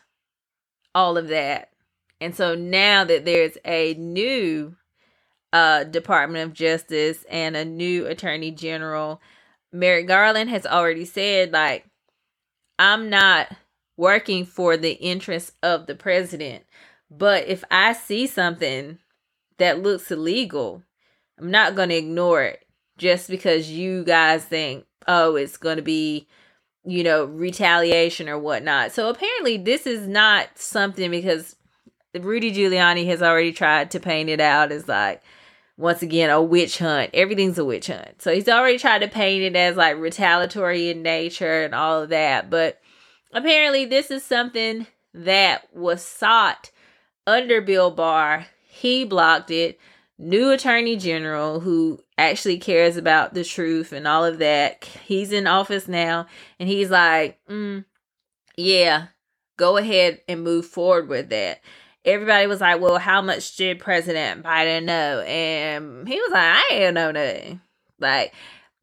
[0.95, 1.69] all of that.
[2.21, 4.75] And so now that there's a new
[5.53, 9.21] uh, Department of Justice and a new Attorney General,
[9.71, 11.85] Merrick Garland has already said, like,
[12.77, 13.51] I'm not
[13.99, 16.63] working for the interests of the president.
[17.11, 18.97] But if I see something
[19.57, 20.83] that looks illegal,
[21.37, 22.65] I'm not going to ignore it
[22.97, 26.29] just because you guys think, oh, it's going to be,
[26.85, 28.93] you know, retaliation or whatnot.
[28.93, 31.57] So apparently, this is not something because
[32.17, 35.21] Rudy Giuliani has already tried to paint it out as like,
[35.75, 37.09] once again, a witch hunt.
[37.13, 38.21] Everything's a witch hunt.
[38.21, 42.09] So he's already tried to paint it as like retaliatory in nature and all of
[42.09, 42.49] that.
[42.49, 42.79] But
[43.33, 46.71] apparently, this is something that was sought
[47.27, 48.47] under Bill Barr.
[48.67, 49.79] He blocked it.
[50.19, 54.83] new attorney general who actually cares about the truth and all of that.
[54.83, 56.27] He's in office now,
[56.59, 57.85] and he's like, mm,
[58.57, 59.07] yeah,
[59.57, 61.61] go ahead and move forward with that.
[62.05, 65.21] Everybody was like, well, how much did President Biden know?
[65.21, 67.61] And he was like, I ain't know nothing.
[67.99, 68.33] Like,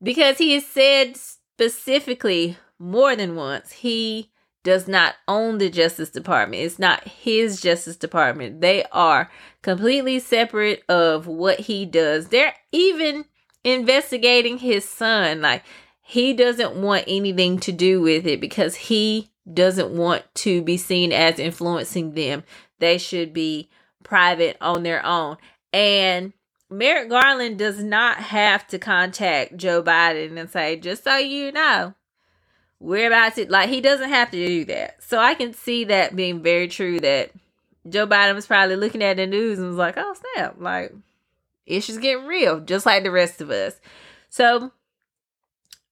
[0.03, 4.31] because he has said specifically more than once, he
[4.67, 6.61] does not own the Justice Department.
[6.61, 8.61] It's not his Justice Department.
[8.61, 9.31] They are
[9.63, 12.29] completely separate of what he does.
[12.29, 13.27] They're even
[13.63, 15.41] investigating his son.
[15.41, 15.63] Like
[16.03, 21.13] he doesn't want anything to do with it because he doesn't want to be seen
[21.13, 22.43] as influencing them.
[22.81, 23.71] They should be
[24.03, 25.37] private on their own.
[25.73, 26.33] And
[26.69, 31.95] Merrick Garland does not have to contact Joe Biden and say, just so you know,
[32.81, 35.03] we're about to like he doesn't have to do that.
[35.03, 37.31] So I can see that being very true that
[37.89, 40.93] Joe Biden was probably looking at the news and was like, oh snap, like
[41.67, 43.81] issues getting real, just like the rest of us.
[44.29, 44.71] So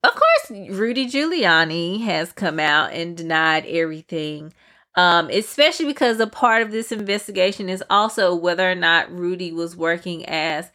[0.02, 4.52] of course Rudy Giuliani has come out and denied everything.
[4.96, 9.76] Um, especially because a part of this investigation is also whether or not Rudy was
[9.76, 10.70] working as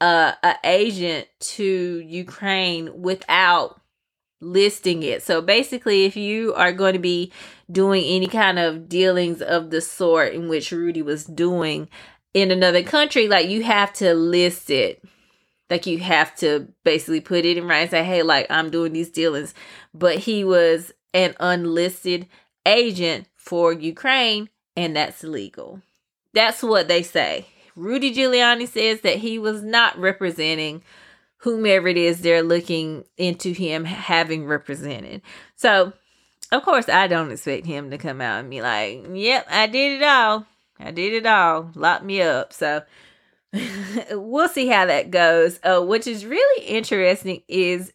[0.00, 3.79] a agent to Ukraine without
[4.40, 5.22] listing it.
[5.22, 7.32] So basically, if you are going to be
[7.70, 11.88] doing any kind of dealings of the sort in which Rudy was doing
[12.32, 15.02] in another country, like you have to list it.
[15.68, 18.92] Like you have to basically put it in writing and say, hey, like I'm doing
[18.92, 19.54] these dealings.
[19.94, 22.26] But he was an unlisted
[22.66, 25.80] agent for Ukraine, and that's illegal.
[26.34, 27.46] That's what they say.
[27.76, 30.82] Rudy Giuliani says that he was not representing
[31.40, 35.22] whomever it is they're looking into him having represented.
[35.56, 35.92] So,
[36.52, 40.00] of course, I don't expect him to come out and be like, yep, I did
[40.00, 40.46] it all.
[40.78, 41.70] I did it all.
[41.74, 42.52] Lock me up.
[42.52, 42.82] So,
[44.10, 45.58] we'll see how that goes.
[45.62, 47.92] Uh, which is really interesting is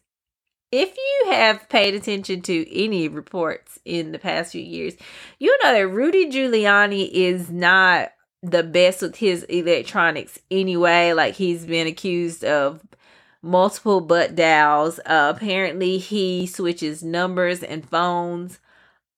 [0.72, 4.94] if you have paid attention to any reports in the past few years,
[5.38, 8.10] you know that Rudy Giuliani is not
[8.42, 11.12] the best with his electronics anyway.
[11.12, 12.80] Like he's been accused of
[13.46, 14.98] multiple butt dials.
[15.00, 18.58] Uh, apparently, he switches numbers and phones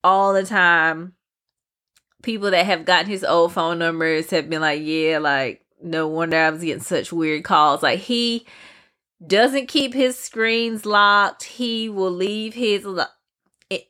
[0.05, 1.15] all the time.
[2.23, 6.37] People that have gotten his old phone numbers have been like, yeah, like, no wonder
[6.37, 7.83] I was getting such weird calls.
[7.83, 8.47] Like, he
[9.25, 11.45] doesn't keep his screens locked.
[11.45, 12.87] He will leave his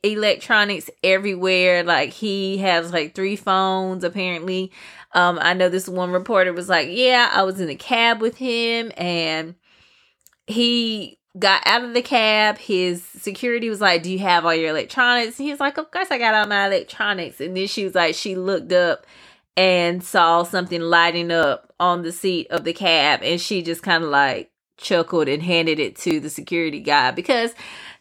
[0.03, 1.83] electronics everywhere.
[1.83, 4.71] Like, he has like three phones, apparently.
[5.13, 8.37] Um, I know this one reporter was like, yeah, I was in a cab with
[8.37, 9.55] him and
[10.49, 12.57] he got out of the cab.
[12.57, 15.39] His security was like, Do you have all your electronics?
[15.39, 17.39] And he was like, Of course I got all my electronics.
[17.39, 19.05] And then she was like, She looked up
[19.55, 23.21] and saw something lighting up on the seat of the cab.
[23.23, 27.53] And she just kind of like chuckled and handed it to the security guy because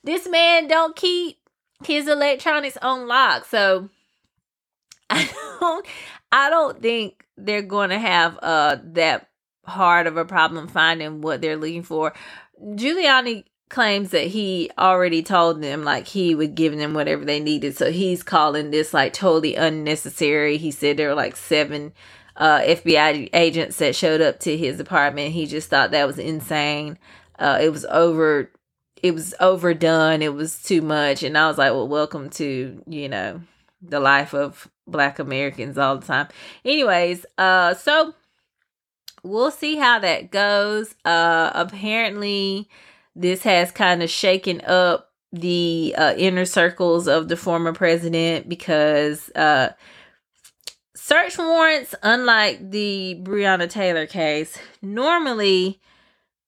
[0.05, 1.39] this man don't keep
[1.85, 3.45] his electronics on lock.
[3.45, 3.91] So
[5.11, 5.29] I
[5.61, 5.87] don't
[6.33, 9.29] I don't think they're going to have uh that
[9.69, 12.13] hard of a problem finding what they're looking for.
[12.61, 17.77] Giuliani claims that he already told them like he would give them whatever they needed.
[17.77, 20.57] So he's calling this like totally unnecessary.
[20.57, 21.93] He said there were like seven
[22.37, 25.33] uh, FBI agents that showed up to his apartment.
[25.33, 26.99] He just thought that was insane.
[27.39, 28.51] Uh, it was over.
[29.03, 30.23] It was overdone.
[30.23, 31.23] It was too much.
[31.23, 33.43] And I was like, well, welcome to you know
[33.83, 36.29] the life of Black Americans all the time.
[36.65, 38.15] Anyways, uh, so
[39.23, 40.95] we'll see how that goes.
[41.05, 42.69] Uh, apparently,
[43.15, 49.31] this has kind of shaken up the uh, inner circles of the former president because
[49.31, 49.71] uh,
[50.95, 55.81] search warrants, unlike the Breonna Taylor case, normally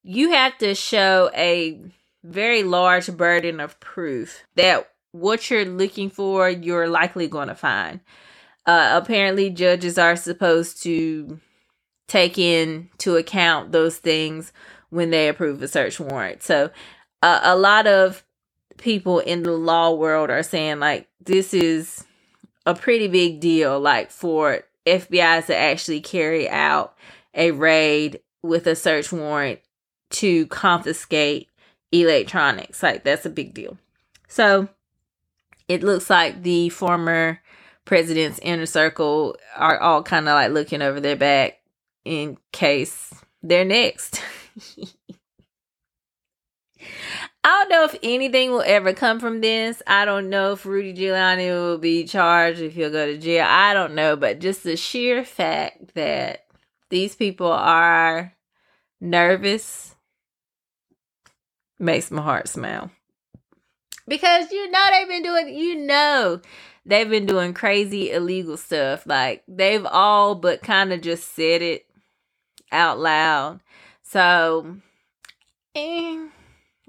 [0.03, 1.79] you have to show a
[2.23, 7.99] very large burden of proof that what you're looking for, you're likely going to find.
[8.65, 11.39] Uh, apparently, judges are supposed to
[12.11, 14.51] take into account those things
[14.89, 16.43] when they approve a search warrant.
[16.43, 16.69] So
[17.23, 18.25] uh, a lot of
[18.77, 22.03] people in the law world are saying like this is
[22.65, 26.97] a pretty big deal like for FBI to actually carry out
[27.33, 29.61] a raid with a search warrant
[30.09, 31.47] to confiscate
[31.93, 32.83] electronics.
[32.83, 33.77] Like that's a big deal.
[34.27, 34.67] So
[35.69, 37.39] it looks like the former
[37.85, 41.60] president's inner circle are all kind of like looking over their back
[42.05, 44.21] in case they're next.
[47.43, 49.81] I don't know if anything will ever come from this.
[49.87, 53.45] I don't know if Rudy Giuliani will be charged, if he'll go to jail.
[53.47, 56.45] I don't know, but just the sheer fact that
[56.89, 58.33] these people are
[58.99, 59.95] nervous
[61.79, 62.91] makes my heart smile.
[64.07, 66.41] Because you know they've been doing, you know,
[66.85, 69.05] they've been doing crazy illegal stuff.
[69.07, 71.85] Like they've all but kind of just said it
[72.71, 73.59] out loud.
[74.03, 74.77] So,
[75.75, 76.27] eh,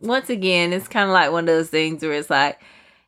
[0.00, 2.60] once again, it's kind of like one of those things where it's like,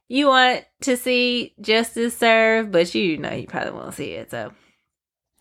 [0.09, 4.31] you want to see justice served, but you know you probably won't see it.
[4.31, 4.53] So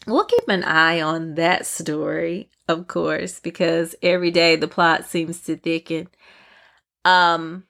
[0.08, 5.42] we'll keep an eye on that story, of course, because every day the plot seems
[5.42, 6.08] to thicken.
[7.06, 7.66] Um,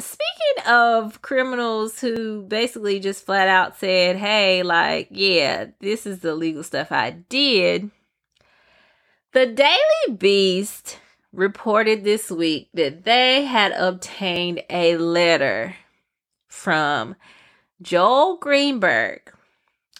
[0.00, 6.34] speaking of criminals who basically just flat out said, "Hey, like, yeah, this is the
[6.34, 7.90] legal stuff I did."
[9.34, 11.00] The Daily Beast
[11.32, 15.74] reported this week that they had obtained a letter
[16.46, 17.16] from
[17.82, 19.32] Joel Greenberg.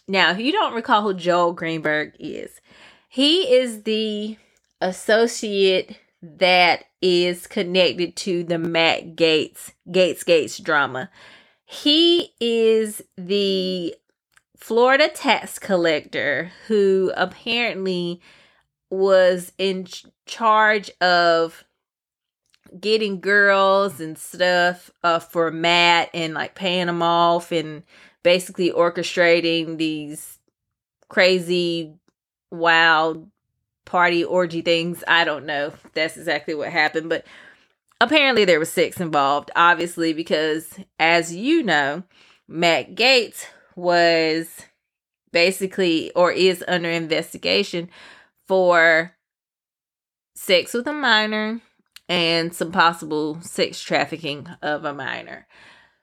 [0.07, 2.61] Now, if you don't recall who Joel Greenberg is,
[3.09, 4.37] he is the
[4.81, 11.11] associate that is connected to the Matt Gaetz Gaetz Gaetz drama.
[11.65, 13.97] He is the
[14.57, 18.21] Florida tax collector who apparently
[18.91, 19.87] was in
[20.27, 21.65] charge of
[22.81, 27.83] getting girls and stuff uh, for Matt and like paying them off and
[28.23, 30.39] basically orchestrating these
[31.09, 31.95] crazy,
[32.51, 33.31] wild
[33.85, 35.05] party orgy things.
[35.07, 35.73] I don't know.
[35.93, 37.25] That's exactly what happened, but
[38.01, 42.03] apparently there was sex involved, obviously, because as you know,
[42.49, 44.63] Matt Gaetz was
[45.33, 47.91] basically or is under investigation
[48.47, 49.17] for
[50.35, 51.61] sex with a minor
[52.09, 55.47] and some possible sex trafficking of a minor.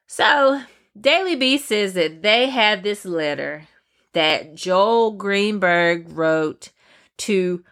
[0.07, 0.63] So,
[0.99, 3.67] Daily Beast says that they had this letter
[4.13, 6.69] that Joel Greenberg wrote
[7.19, 7.63] to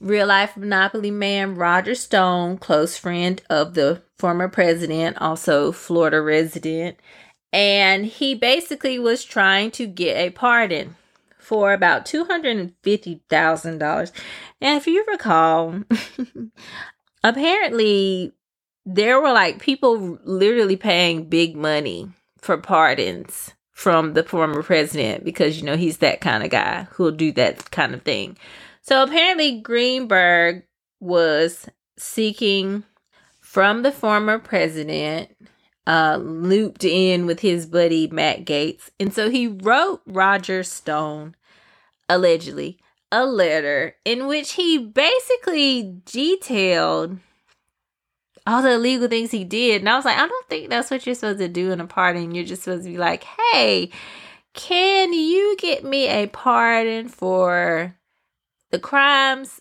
[0.00, 6.98] real life Monopoly man Roger Stone, close friend of the former president, also Florida resident.
[7.52, 10.96] And he basically was trying to get a pardon
[11.44, 14.12] for about $250,000.
[14.60, 15.82] And if you recall,
[17.24, 18.32] apparently
[18.86, 25.58] there were like people literally paying big money for pardons from the former president because
[25.58, 28.36] you know he's that kind of guy who'll do that kind of thing.
[28.82, 30.64] So apparently Greenberg
[31.00, 31.68] was
[31.98, 32.84] seeking
[33.40, 35.30] from the former president
[35.86, 38.90] uh looped in with his buddy Matt Gaetz.
[38.98, 41.34] And so he wrote Roger Stone
[42.08, 42.78] allegedly
[43.10, 47.18] a letter in which he basically detailed
[48.46, 49.82] all the illegal things he did.
[49.82, 51.86] And I was like, I don't think that's what you're supposed to do in a
[51.86, 52.34] pardon.
[52.34, 53.90] You're just supposed to be like, hey,
[54.52, 57.96] can you get me a pardon for
[58.70, 59.60] the crimes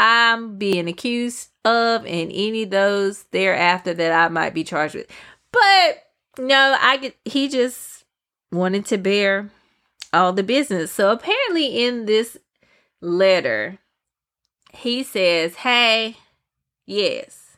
[0.00, 5.10] I'm being accused of and any of those thereafter that I might be charged with?
[5.58, 8.04] But no, I he just
[8.52, 9.50] wanted to bare
[10.12, 10.92] all the business.
[10.92, 12.36] So apparently in this
[13.00, 13.78] letter,
[14.72, 16.16] he says, Hey,
[16.86, 17.56] yes,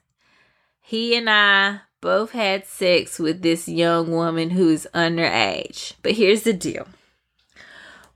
[0.81, 5.95] he and I both had sex with this young woman who's underage.
[6.03, 6.89] But here's the deal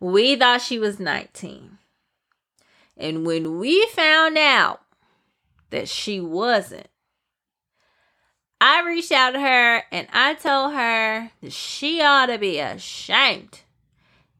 [0.01, 1.79] we thought she was 19.
[2.97, 4.81] And when we found out
[5.71, 6.89] that she wasn't,
[8.61, 13.61] I reached out to her and I told her that she ought to be ashamed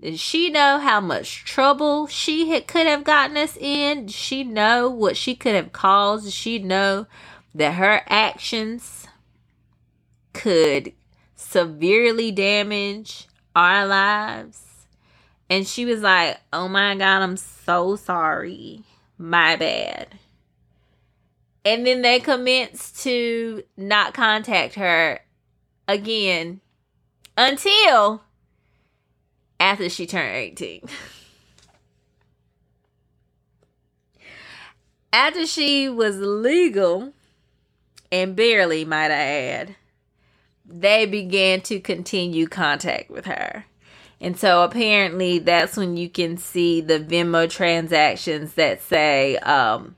[0.05, 4.05] did she know how much trouble she had, could have gotten us in?
[4.05, 6.27] Did she know what she could have caused?
[6.27, 7.07] Did she know
[7.55, 9.07] that her actions
[10.35, 10.93] could
[11.35, 14.87] severely damage our lives?
[15.49, 18.83] And she was like, Oh my God, I'm so sorry.
[19.17, 20.19] My bad.
[21.65, 25.21] And then they commenced to not contact her
[25.89, 26.61] again
[27.37, 28.23] until
[29.59, 30.83] after she turned 18.
[35.13, 37.13] after she was legal,
[38.13, 39.77] and barely, might I add,
[40.67, 43.65] they began to continue contact with her.
[44.21, 49.97] And so apparently that's when you can see the Venmo transactions that say, um,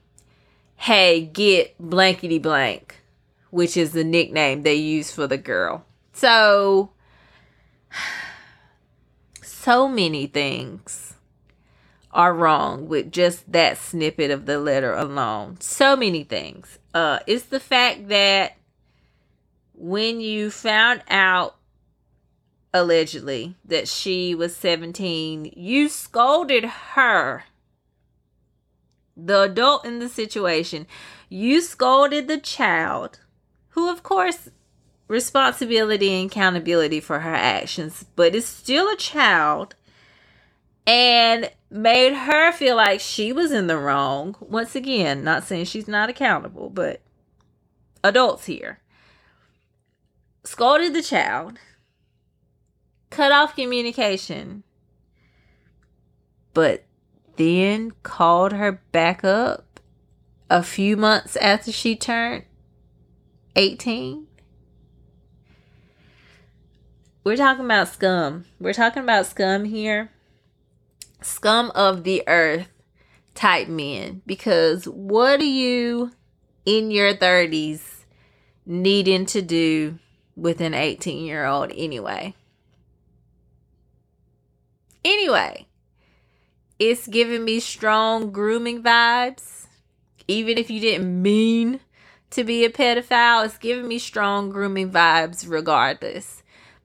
[0.76, 2.96] hey, get blankety blank,
[3.50, 5.84] which is the nickname they use for the girl.
[6.12, 6.90] So
[9.42, 11.14] so many things
[12.12, 15.58] are wrong with just that snippet of the letter alone.
[15.60, 16.78] So many things.
[16.94, 18.56] Uh, it's the fact that
[19.74, 21.56] when you found out
[22.72, 27.44] allegedly that she was 17, you scolded her
[29.16, 30.86] the adult in the situation.
[31.28, 33.20] You scolded the child,
[33.70, 34.50] who, of course,
[35.08, 39.74] responsibility and accountability for her actions, but is still a child,
[40.86, 44.36] and made her feel like she was in the wrong.
[44.40, 47.00] Once again, not saying she's not accountable, but
[48.04, 48.80] adults here.
[50.44, 51.58] Scolded the child,
[53.10, 54.62] cut off communication,
[56.54, 56.84] but
[57.36, 59.80] then called her back up
[60.48, 62.44] a few months after she turned
[63.56, 64.26] 18.
[67.24, 68.44] We're talking about scum.
[68.60, 70.10] We're talking about scum here.
[71.22, 72.68] Scum of the earth
[73.34, 74.22] type men.
[74.26, 76.12] Because what are you
[76.64, 78.04] in your 30s
[78.64, 79.98] needing to do
[80.36, 82.34] with an 18 year old anyway?
[85.04, 85.65] Anyway,
[86.78, 89.66] it's giving me strong grooming vibes.
[90.28, 91.80] Even if you didn't mean
[92.30, 96.42] to be a pedophile, it's giving me strong grooming vibes regardless.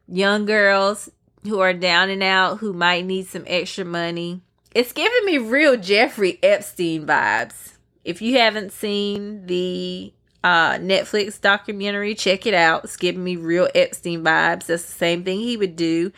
[0.08, 1.10] Young girls
[1.44, 4.42] who are down and out who might need some extra money.
[4.74, 7.74] It's giving me real Jeffrey Epstein vibes.
[8.06, 10.14] If you haven't seen the
[10.44, 12.86] uh, Netflix documentary, check it out.
[12.86, 14.68] It's giving me real Epstein vibes.
[14.68, 16.12] That's the same thing he would do.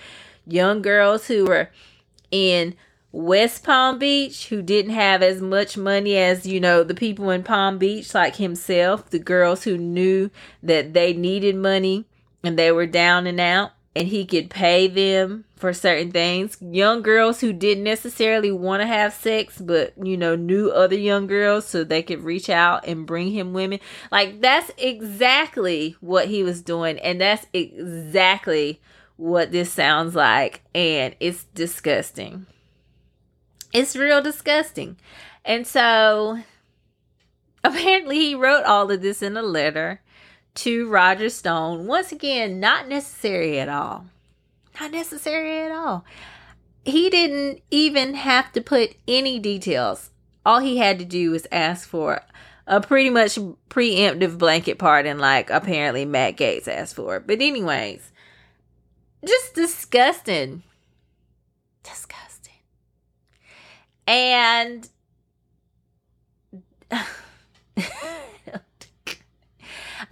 [0.45, 1.71] Young girls who are
[2.32, 2.76] in
[3.14, 7.43] West Palm Beach who didn't have as much money as, you know, the people in
[7.43, 10.32] Palm Beach, like himself, the girls who knew
[10.64, 12.05] that they needed money
[12.43, 16.57] and they were down and out, and he could pay them for certain things.
[16.59, 21.28] Young girls who didn't necessarily want to have sex, but, you know, knew other young
[21.28, 23.80] girls so they could reach out and bring him women.
[24.11, 28.82] Like, that's exactly what he was doing, and that's exactly
[29.18, 32.47] what this sounds like, and it's disgusting.
[33.74, 34.97] It's real disgusting.
[35.43, 36.39] And so
[37.63, 40.01] apparently he wrote all of this in a letter
[40.55, 41.88] to Roger Stone.
[41.88, 44.05] Once again, not necessary at all.
[44.80, 46.05] Not necessary at all.
[46.86, 50.11] He didn't even have to put any details.
[50.45, 52.21] All he had to do was ask for
[52.67, 53.38] a pretty much
[53.69, 57.19] preemptive blanket pardon, like apparently Matt Gaetz asked for.
[57.19, 58.11] But, anyways,
[59.26, 60.63] just disgusting.
[64.08, 64.88] And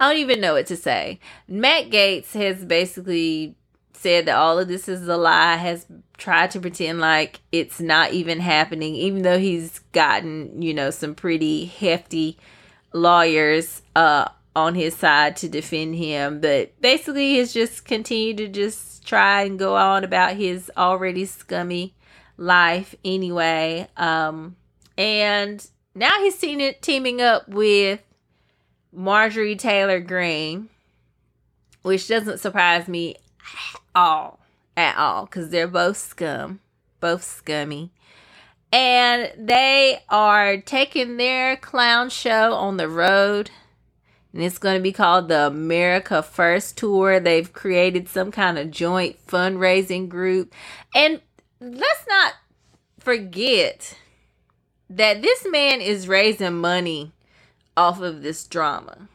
[0.00, 1.20] don't even know what to say.
[1.46, 3.54] Matt Gaetz has basically
[3.94, 5.86] said that all of this is a lie, has
[6.18, 11.14] tried to pretend like it's not even happening, even though he's gotten, you know, some
[11.14, 12.38] pretty hefty
[12.92, 16.40] lawyers uh on his side to defend him.
[16.40, 21.94] But basically he's just continued to just try and go on about his already scummy
[22.42, 23.86] life anyway.
[23.96, 24.56] Um,
[24.98, 28.00] and now he's seen it teaming up with
[28.92, 30.68] Marjorie Taylor Greene,
[31.82, 34.40] which doesn't surprise me at all,
[34.76, 36.60] at all, because they're both scum,
[37.00, 37.90] both scummy.
[38.72, 43.50] And they are taking their clown show on the road.
[44.32, 47.20] And it's going to be called the America First Tour.
[47.20, 50.54] They've created some kind of joint fundraising group.
[50.94, 51.20] And
[51.62, 52.34] let's not
[52.98, 53.96] forget
[54.90, 57.12] that this man is raising money
[57.76, 59.08] off of this drama.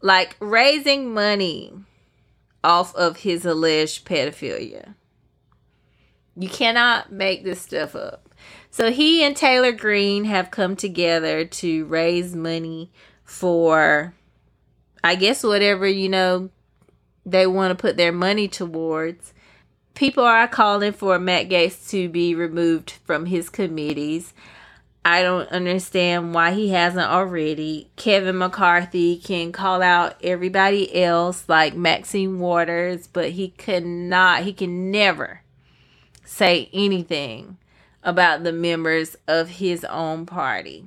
[0.00, 1.72] Like raising money
[2.64, 4.94] off of his alleged pedophilia.
[6.36, 8.28] You cannot make this stuff up.
[8.70, 12.90] So he and Taylor Greene have come together to raise money
[13.24, 14.14] for
[15.04, 16.50] I guess whatever, you know,
[17.26, 19.34] they want to put their money towards
[19.94, 24.32] people are calling for Matt Gaetz to be removed from his committees.
[25.04, 27.90] I don't understand why he hasn't already.
[27.96, 34.92] Kevin McCarthy can call out everybody else like Maxine Waters, but he cannot, he can
[34.92, 35.42] never
[36.24, 37.58] say anything
[38.02, 40.84] about the members of his own party.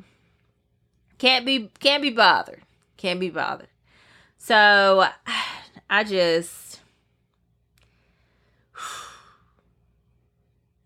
[1.18, 2.62] Can't be can't be bothered.
[2.98, 3.70] Can't be bothered.
[4.38, 5.06] So
[5.90, 6.65] I just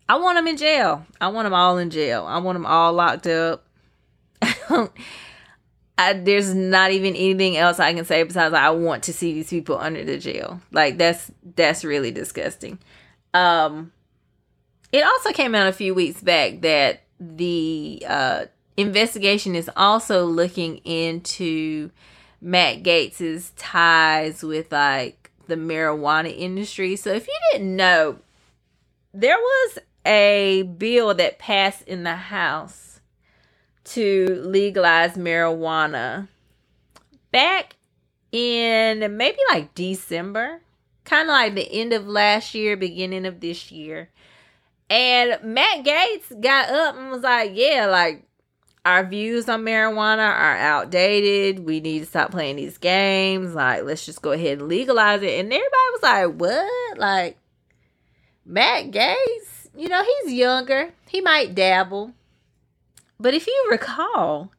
[0.10, 1.06] I want them in jail.
[1.22, 2.26] I want them all in jail.
[2.26, 3.64] I want them all locked up.
[4.42, 9.52] I, there's not even anything else I can say besides I want to see these
[9.52, 10.62] people under the jail.
[10.72, 12.80] Like that's that's really disgusting.
[13.36, 13.92] Um,
[14.92, 18.46] it also came out a few weeks back that the uh,
[18.78, 21.92] investigation is also looking into
[22.42, 26.96] Matt Gaetz's ties with like the marijuana industry.
[26.96, 28.18] So if you didn't know,
[29.14, 29.80] there was
[30.10, 33.00] a bill that passed in the House
[33.86, 36.28] to legalize marijuana
[37.32, 37.76] back
[38.32, 40.62] in maybe like December,
[41.06, 44.10] kind of like the end of last year, beginning of this year.
[44.90, 48.24] And Matt Gaetz got up and was like, Yeah, like
[48.84, 51.66] our views on marijuana are outdated.
[51.66, 53.54] We need to stop playing these games.
[53.54, 55.40] Like, let's just go ahead and legalize it.
[55.40, 56.98] And everybody was like, What?
[56.98, 57.38] Like,
[58.46, 60.92] Matt Gaetz, you know, he's younger.
[61.08, 62.12] He might dabble.
[63.18, 64.52] But if you recall,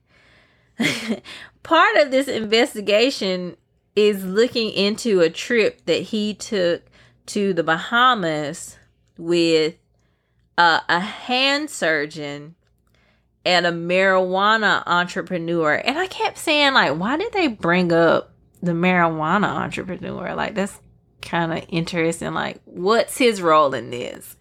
[1.62, 3.58] part of this investigation
[3.94, 6.84] is looking into a trip that he took
[7.26, 8.78] to the Bahamas
[9.18, 9.74] with
[10.56, 12.54] a hand surgeon
[13.44, 15.74] and a marijuana entrepreneur.
[15.74, 20.34] And I kept saying, like, why did they bring up the marijuana entrepreneur?
[20.34, 20.78] Like, that's
[21.20, 22.32] kind of interesting.
[22.32, 24.36] Like, what's his role in this?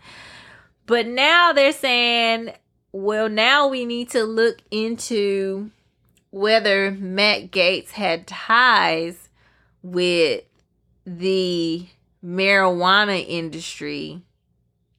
[0.90, 2.52] But now they're saying,
[2.92, 5.70] well, now we need to look into
[6.32, 9.30] whether Matt Gaetz had ties
[9.84, 10.46] with
[11.06, 11.86] the
[12.26, 14.24] marijuana industry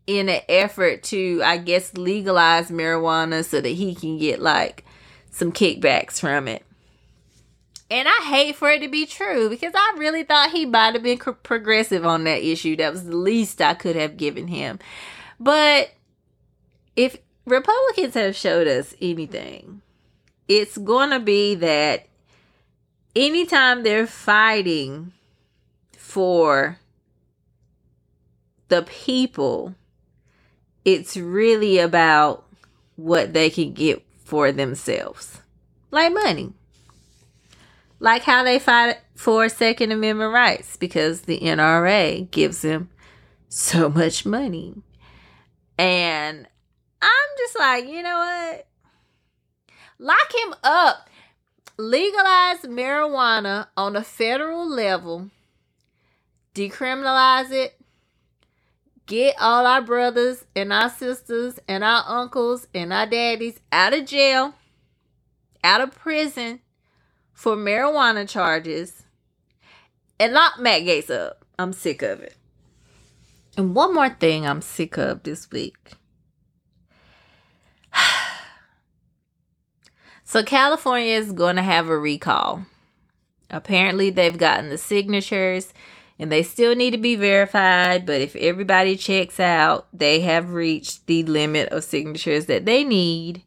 [0.07, 4.85] in an effort to, I guess, legalize marijuana so that he can get like
[5.33, 6.65] some kickbacks from it.
[7.91, 11.03] And I hate for it to be true because I really thought he might have
[11.03, 12.77] been progressive on that issue.
[12.77, 14.79] That was the least I could have given him.
[15.41, 15.93] But
[16.95, 17.17] if
[17.47, 19.81] Republicans have showed us anything,
[20.47, 22.07] it's going to be that
[23.17, 25.13] anytime they're fighting
[25.97, 26.79] for
[28.69, 29.75] the people,
[30.85, 32.45] it's really about
[32.97, 35.41] what they can get for themselves,
[35.91, 36.53] like money.
[37.99, 42.89] Like how they fight for Second Amendment rights because the NRA gives them
[43.49, 44.75] so much money.
[45.81, 46.47] And
[47.01, 48.67] I'm just like, you know what?
[49.99, 51.09] Lock him up.
[51.79, 55.31] Legalize marijuana on a federal level.
[56.55, 57.81] Decriminalize it.
[59.07, 64.05] Get all our brothers and our sisters and our uncles and our daddies out of
[64.05, 64.53] jail,
[65.65, 66.61] out of prison
[67.33, 69.05] for marijuana charges.
[70.19, 71.47] And lock Matt Gaetz up.
[71.59, 72.37] I'm sick of it.
[73.57, 75.93] And one more thing I'm sick of this week.
[80.23, 82.65] So California is going to have a recall.
[83.51, 85.75] Apparently, they've gotten the signatures
[86.21, 88.07] and they still need to be verified.
[88.07, 93.43] But if everybody checks out, they have reached the limit of signatures that they need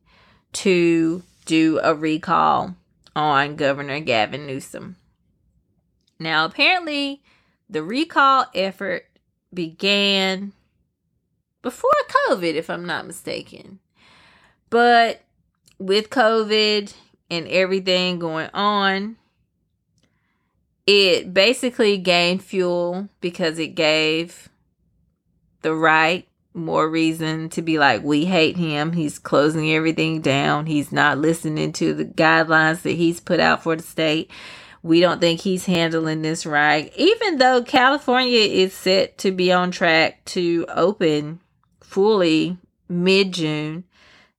[0.53, 2.75] to do a recall
[3.15, 4.97] on Governor Gavin Newsom.
[6.19, 7.21] Now, apparently,
[7.69, 9.05] the recall effort
[9.53, 10.53] began
[11.61, 11.91] before
[12.27, 13.79] COVID, if I'm not mistaken.
[14.69, 15.21] But
[15.79, 16.93] with COVID
[17.29, 19.17] and everything going on,
[20.85, 24.49] it basically gained fuel because it gave
[25.61, 28.91] the right more reason to be like, we hate him.
[28.91, 30.65] He's closing everything down.
[30.65, 34.29] He's not listening to the guidelines that he's put out for the state.
[34.83, 36.91] We don't think he's handling this right.
[36.97, 41.39] Even though California is set to be on track to open
[41.81, 42.57] fully
[42.89, 43.85] mid June,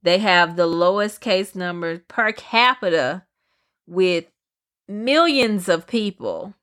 [0.03, 3.25] they have the lowest case numbers per capita
[3.87, 4.27] with
[4.87, 6.55] millions of people,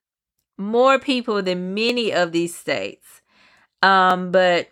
[0.59, 3.21] more people than many of these states.
[3.81, 4.69] Um, but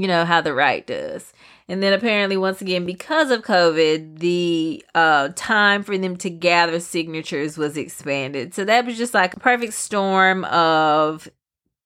[0.00, 1.32] you know how the right does.
[1.66, 6.78] And then apparently, once again, because of COVID, the uh, time for them to gather
[6.78, 8.52] signatures was expanded.
[8.52, 11.28] So that was just like a perfect storm of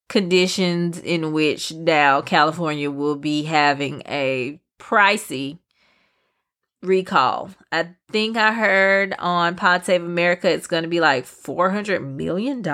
[0.08, 5.58] conditions in which now California will be having a pricey
[6.82, 7.50] recall.
[7.70, 12.64] I think I heard on Pod Save America it's going to be like $400 million.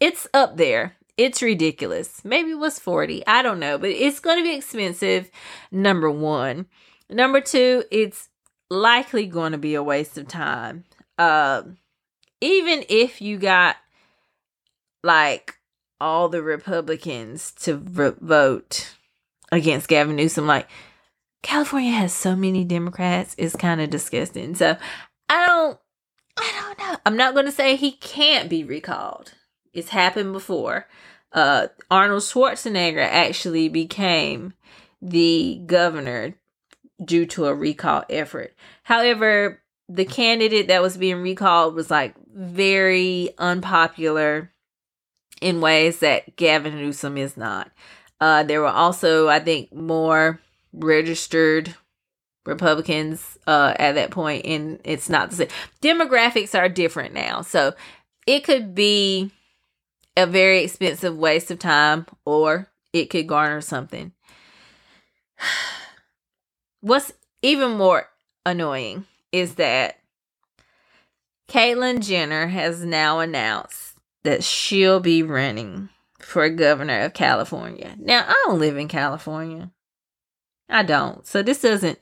[0.00, 0.96] It's up there.
[1.16, 2.24] It's ridiculous.
[2.24, 3.26] Maybe it was 40.
[3.26, 5.30] I don't know, but it's going to be expensive.
[5.70, 6.66] Number 1.
[7.10, 8.28] Number 2, it's
[8.70, 10.84] likely going to be a waste of time.
[11.18, 11.62] Uh,
[12.40, 13.76] even if you got
[15.04, 15.58] like
[16.00, 18.94] all the Republicans to vote
[19.52, 20.68] against Gavin Newsom like
[21.42, 24.54] California has so many Democrats, it's kind of disgusting.
[24.54, 24.76] So
[25.28, 25.78] I don't
[26.38, 26.96] I don't know.
[27.04, 29.34] I'm not going to say he can't be recalled.
[29.72, 30.86] It's happened before.
[31.32, 34.54] Uh, Arnold Schwarzenegger actually became
[35.00, 36.34] the governor
[37.02, 38.54] due to a recall effort.
[38.84, 44.52] However, the candidate that was being recalled was like very unpopular
[45.40, 47.70] in ways that Gavin Newsom is not.
[48.20, 50.40] Uh, there were also, I think, more
[50.72, 51.74] registered
[52.46, 55.48] Republicans uh, at that point, and it's not the same.
[55.80, 57.74] Demographics are different now, so
[58.26, 59.32] it could be
[60.16, 64.12] a very expensive waste of time, or it could garner something.
[66.80, 68.08] What's even more
[68.44, 69.98] annoying is that
[71.48, 75.88] Caitlyn Jenner has now announced that she'll be running
[76.18, 77.94] for governor of California.
[77.98, 79.70] Now, I don't live in California.
[80.68, 81.26] I don't.
[81.26, 81.98] So this doesn't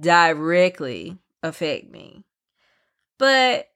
[0.00, 2.24] directly affect me.
[3.18, 3.68] But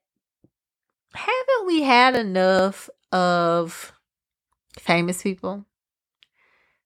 [1.15, 3.93] haven't we had enough of
[4.77, 5.65] famous people?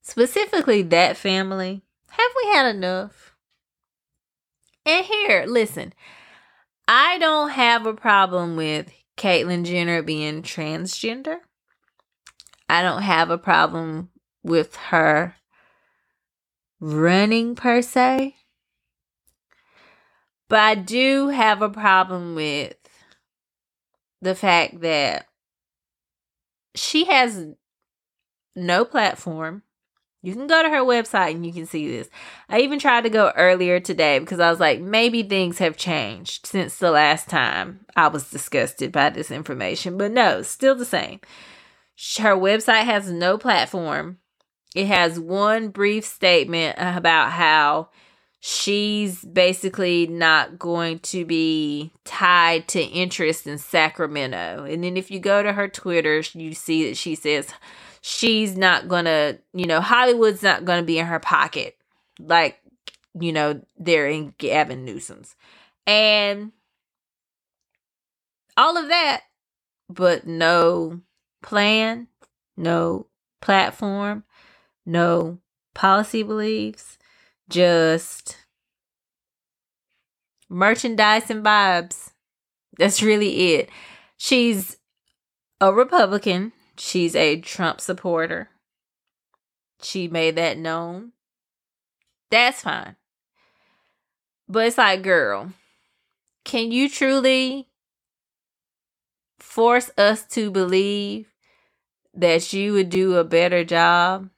[0.02, 1.84] Specifically that family.
[2.10, 3.36] Have we had enough?
[4.86, 5.94] And here, listen,
[6.88, 11.40] I don't have a problem with Caitlyn Jenner being transgender.
[12.70, 14.10] I don't have a problem
[14.44, 15.36] with her
[16.80, 18.36] running per se.
[20.48, 22.76] But I do have a problem with
[24.22, 25.28] the fact that
[26.76, 27.48] she has
[28.56, 29.64] no platform.
[30.24, 32.10] You can go to her website and you can see this.
[32.50, 36.48] I even tried to go earlier today because I was like, maybe things have changed
[36.48, 39.98] since the last time I was disgusted by this information.
[39.98, 41.22] But no, still the same.
[42.18, 44.18] Her website has no platform.
[44.76, 47.90] It has one brief statement about how
[48.50, 54.64] she's basically not going to be tied to interest in Sacramento.
[54.64, 57.50] And then if you go to her Twitter, you see that she says
[58.00, 61.76] she's not going to, you know, Hollywood's not going to be in her pocket
[62.22, 62.62] like,
[63.20, 65.36] you know, they're in Gavin Newsom's.
[65.86, 66.54] And
[68.56, 69.24] all of that,
[69.90, 71.02] but no
[71.44, 72.08] plan,
[72.56, 73.08] no
[73.42, 74.24] platform,
[74.86, 75.40] no
[75.74, 76.97] policy beliefs,
[77.50, 78.38] just
[80.50, 82.12] merchandise and vibes.
[82.78, 83.70] That's really it.
[84.18, 84.78] She's
[85.60, 86.54] a Republican.
[86.78, 88.50] She's a Trump supporter.
[89.82, 91.14] She made that known.
[92.30, 92.96] That's fine.
[94.48, 95.52] But it's like, girl,
[96.46, 97.68] can you truly
[99.40, 101.28] force us to believe
[102.14, 104.30] that you would do a better job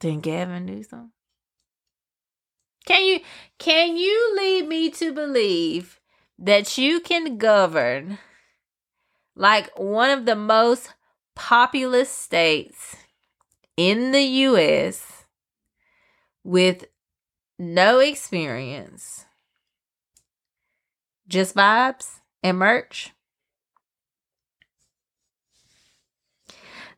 [0.00, 1.12] than Gavin Newsom?
[2.88, 3.20] Can you
[3.58, 6.00] can you lead me to believe
[6.38, 8.16] that you can govern
[9.36, 10.94] like one of the most
[11.36, 12.96] populous states
[13.76, 15.26] in the US
[16.42, 16.86] with
[17.58, 19.26] no experience,
[21.28, 23.12] just vibes and merch?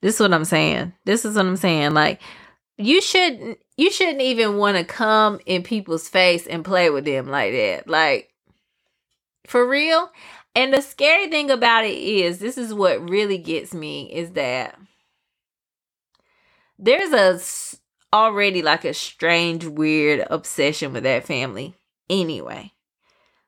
[0.01, 0.93] This is what I'm saying.
[1.05, 1.95] This is what I'm saying.
[1.95, 2.20] Like
[2.81, 7.28] you shouldn't you shouldn't even want to come in people's face and play with them
[7.28, 7.89] like that.
[7.89, 8.31] Like
[9.47, 10.11] for real.
[10.55, 14.76] And the scary thing about it is this is what really gets me is that
[16.78, 17.41] there's a
[18.14, 21.74] already like a strange weird obsession with that family
[22.09, 22.72] anyway.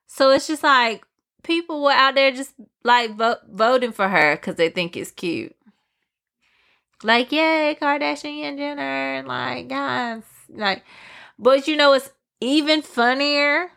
[0.07, 1.03] So it's just like
[1.43, 2.53] people were out there just
[2.83, 5.55] like vo- voting for her cuz they think it's cute.
[7.03, 9.23] Like, yay, Kardashian and Jenner.
[9.25, 10.23] Like, guys.
[10.49, 10.83] Like,
[11.37, 13.69] but you know, it's even funnier.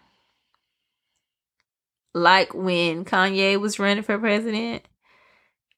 [2.14, 4.82] Like when Kanye was running for president.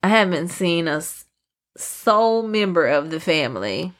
[0.01, 1.01] I haven't seen a
[1.77, 3.93] sole member of the family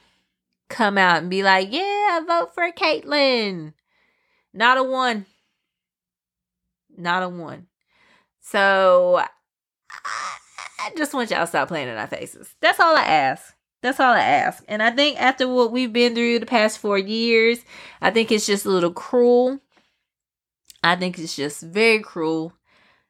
[0.70, 3.74] come out and be like, yeah, vote for Caitlyn.
[4.54, 5.26] Not a one.
[6.98, 7.68] Not a one.
[8.40, 9.24] So
[10.98, 12.54] Just want y'all to stop playing in our faces.
[12.62, 13.56] That's all I ask.
[13.82, 14.64] That's all I ask.
[14.68, 17.60] And I think after what we've been through the past four years,
[18.02, 19.60] I think it's just a little cruel.
[20.84, 22.54] I think it's just very cruel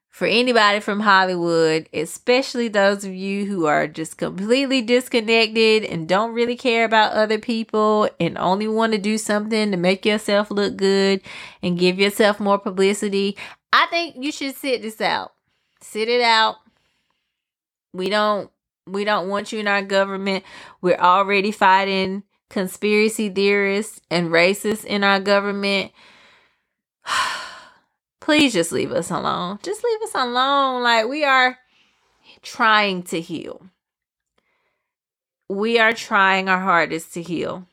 [0.09, 6.33] for anybody from Hollywood, especially those of you who are just completely disconnected and don't
[6.33, 10.77] really care about other people and only want to do something to make yourself look
[10.77, 11.21] good
[11.61, 13.37] and give yourself more publicity.
[13.71, 15.33] I think you should sit this out.
[15.81, 16.57] Sit it out
[17.93, 18.49] we don't
[18.87, 20.43] we don't want you in our government.
[20.81, 25.91] We're already fighting conspiracy theorists and racists in our government.
[28.19, 29.59] Please just leave us alone.
[29.63, 30.83] Just leave us alone.
[30.83, 31.57] Like we are
[32.41, 33.61] trying to heal.
[35.49, 37.67] We are trying our hardest to heal.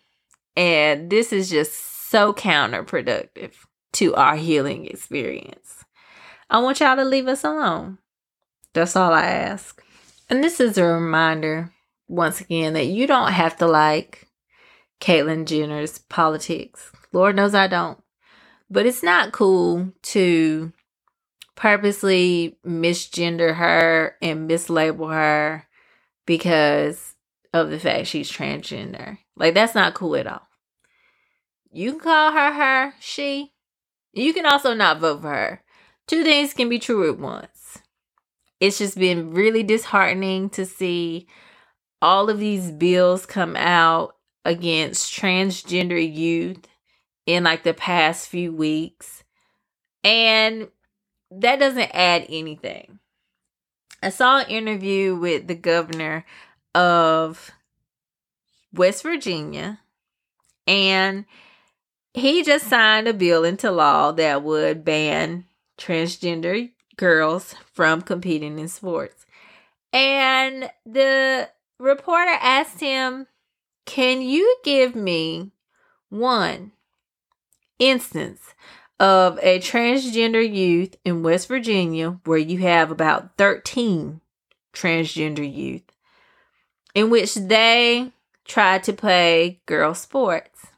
[0.57, 1.75] And this is just
[2.09, 3.53] so counterproductive
[3.95, 5.85] to our healing experience.
[6.49, 7.99] I want y'all to leave us alone.
[8.73, 9.83] That's all I ask.
[10.29, 11.73] And this is a reminder,
[12.09, 14.27] once again, that you don't have to like
[15.01, 16.91] Caitlyn Jenner's politics.
[17.13, 18.03] Lord knows I don't.
[18.69, 20.73] But it's not cool to
[21.55, 25.67] purposely misgender her and mislabel her
[26.27, 27.15] because
[27.53, 29.19] of the fact she's transgender.
[29.37, 30.47] Like that's not cool at all.
[31.73, 33.53] You can call her her, she.
[34.13, 35.63] You can also not vote for her.
[36.07, 37.56] Two things can be true at once.
[38.61, 41.27] It's just been really disheartening to see
[42.01, 46.67] all of these bills come out against transgender youth
[47.27, 49.25] in like the past few weeks.
[50.05, 50.69] And
[51.31, 53.01] that doesn't add anything.
[54.03, 56.25] I saw an interview with the governor
[56.75, 57.51] of
[58.73, 59.81] West Virginia,
[60.67, 61.25] and
[62.15, 65.47] he just signed a bill into law that would ban
[65.79, 69.27] transgender girls from competing in sports.
[69.93, 73.27] And the reporter asked him,
[73.85, 75.53] Can you give me
[76.09, 76.73] one
[77.79, 78.55] instance
[78.99, 84.21] of a transgender youth in West Virginia where you have about 13
[84.73, 85.83] transgender youth
[86.95, 88.11] in which they
[88.47, 90.69] tried to play girl sports.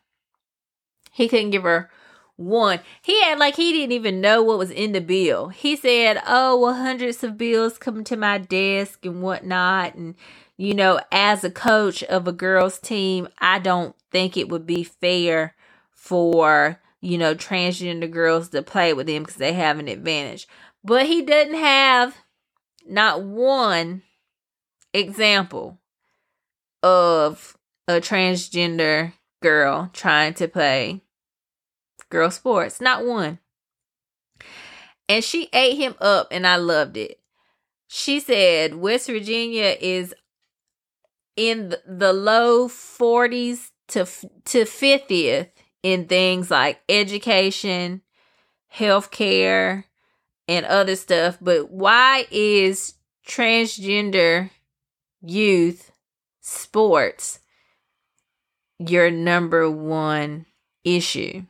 [1.12, 1.90] He couldn't give her
[2.38, 2.80] one.
[3.02, 5.48] He had like he didn't even know what was in the bill.
[5.48, 9.94] He said, Oh, well, hundreds of bills come to my desk and whatnot.
[9.94, 10.14] And,
[10.56, 14.82] you know, as a coach of a girls' team, I don't think it would be
[14.82, 15.54] fair
[15.92, 20.48] for you know, transgender girls to play with him because they have an advantage.
[20.82, 22.16] But he doesn't have
[22.86, 24.02] not one
[24.92, 25.78] example
[26.82, 29.12] of a transgender
[29.42, 31.02] girl trying to play
[32.10, 32.80] girl sports.
[32.80, 33.38] Not one.
[35.08, 37.20] And she ate him up, and I loved it.
[37.88, 40.14] She said West Virginia is
[41.36, 44.04] in the low 40s to
[44.44, 45.48] to 50th
[45.82, 48.02] in things like education,
[48.74, 49.84] healthcare,
[50.46, 51.38] and other stuff.
[51.40, 52.94] But why is
[53.26, 54.50] transgender
[55.22, 55.90] youth
[56.40, 57.40] sports
[58.78, 60.44] your number one
[60.84, 61.44] issue?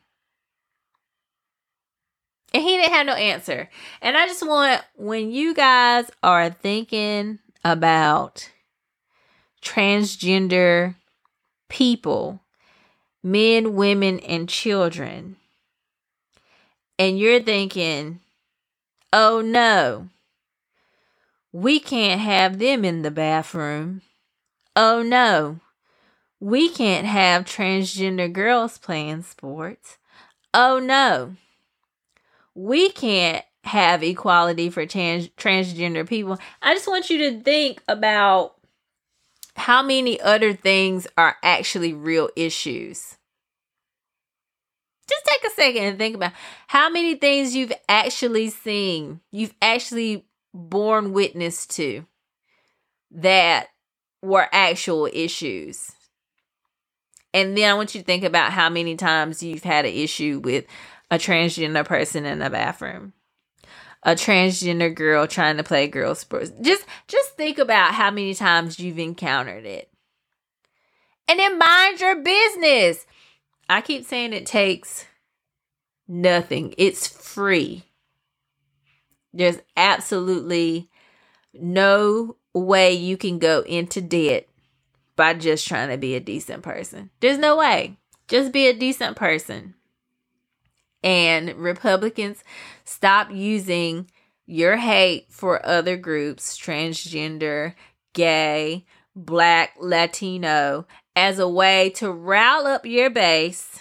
[2.54, 3.68] And he didn't have no answer.
[4.00, 8.50] And I just want, when you guys are thinking about
[9.62, 10.94] transgender
[11.68, 12.40] people,
[13.22, 15.36] men, women, and children,
[16.98, 18.20] and you're thinking,
[19.12, 20.08] oh no,
[21.52, 24.02] we can't have them in the bathroom.
[24.74, 25.60] Oh no,
[26.40, 29.98] we can't have transgender girls playing sports.
[30.54, 31.36] Oh no,
[32.58, 36.36] we can't have equality for trans- transgender people.
[36.60, 38.56] I just want you to think about
[39.54, 43.16] how many other things are actually real issues.
[45.08, 46.32] Just take a second and think about
[46.66, 52.04] how many things you've actually seen, you've actually borne witness to
[53.12, 53.68] that
[54.20, 55.92] were actual issues.
[57.32, 60.40] And then I want you to think about how many times you've had an issue
[60.42, 60.64] with
[61.10, 63.12] a transgender person in a bathroom
[64.02, 66.52] a transgender girl trying to play girl sports.
[66.60, 69.90] Just just think about how many times you've encountered it.
[71.26, 73.06] And then mind your business.
[73.68, 75.04] I keep saying it takes
[76.06, 76.74] nothing.
[76.78, 77.84] It's free.
[79.34, 80.88] There's absolutely
[81.52, 84.48] no way you can go into debt
[85.16, 87.10] by just trying to be a decent person.
[87.20, 87.98] There's no way.
[88.26, 89.74] Just be a decent person
[91.02, 92.42] and Republicans
[92.84, 94.10] stop using
[94.46, 97.74] your hate for other groups, transgender,
[98.14, 98.84] gay,
[99.14, 103.78] black, Latino, as a way to rile up your base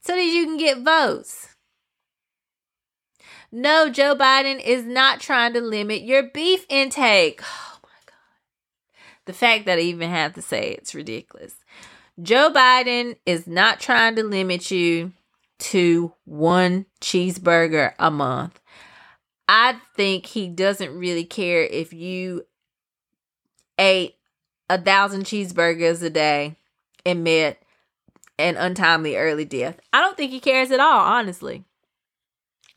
[0.00, 1.48] so that you can get votes.
[3.52, 7.42] No, Joe Biden is not trying to limit your beef intake.
[7.52, 9.24] Oh my God.
[9.26, 11.54] The fact that I even have to say it's ridiculous.
[12.20, 15.12] Joe Biden is not trying to limit you
[15.60, 18.60] to one cheeseburger a month.
[19.48, 22.46] I think he doesn't really care if you
[23.78, 24.16] ate
[24.68, 26.56] a thousand cheeseburgers a day
[27.04, 27.62] and met
[28.38, 29.80] an untimely early death.
[29.92, 31.64] I don't think he cares at all, honestly.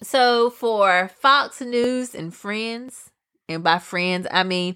[0.01, 3.11] So, for Fox News and friends,
[3.47, 4.75] and by friends, I mean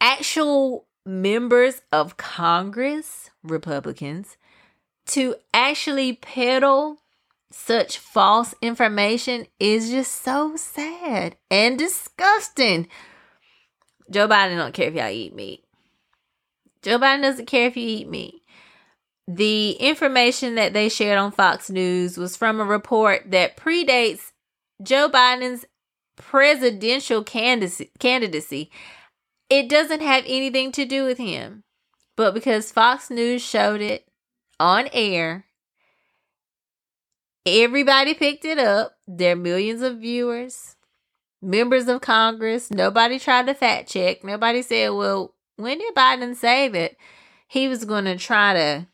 [0.00, 4.36] actual members of Congress, Republicans,
[5.06, 6.98] to actually peddle
[7.52, 12.88] such false information is just so sad and disgusting.
[14.10, 15.64] Joe Biden don't care if y'all eat meat.
[16.82, 18.34] Joe Biden doesn't care if you eat meat.
[19.36, 24.32] the information that they shared on Fox News was from a report that predates
[24.82, 25.64] Joe Biden's
[26.16, 28.70] presidential candidacy.
[29.48, 31.62] It doesn't have anything to do with him.
[32.16, 34.06] But because Fox News showed it
[34.58, 35.46] on air,
[37.46, 38.96] everybody picked it up.
[39.06, 40.76] There are millions of viewers,
[41.42, 42.70] members of Congress.
[42.70, 44.24] Nobody tried to fact check.
[44.24, 46.92] Nobody said, well, when did Biden say that
[47.48, 48.86] he was going to try to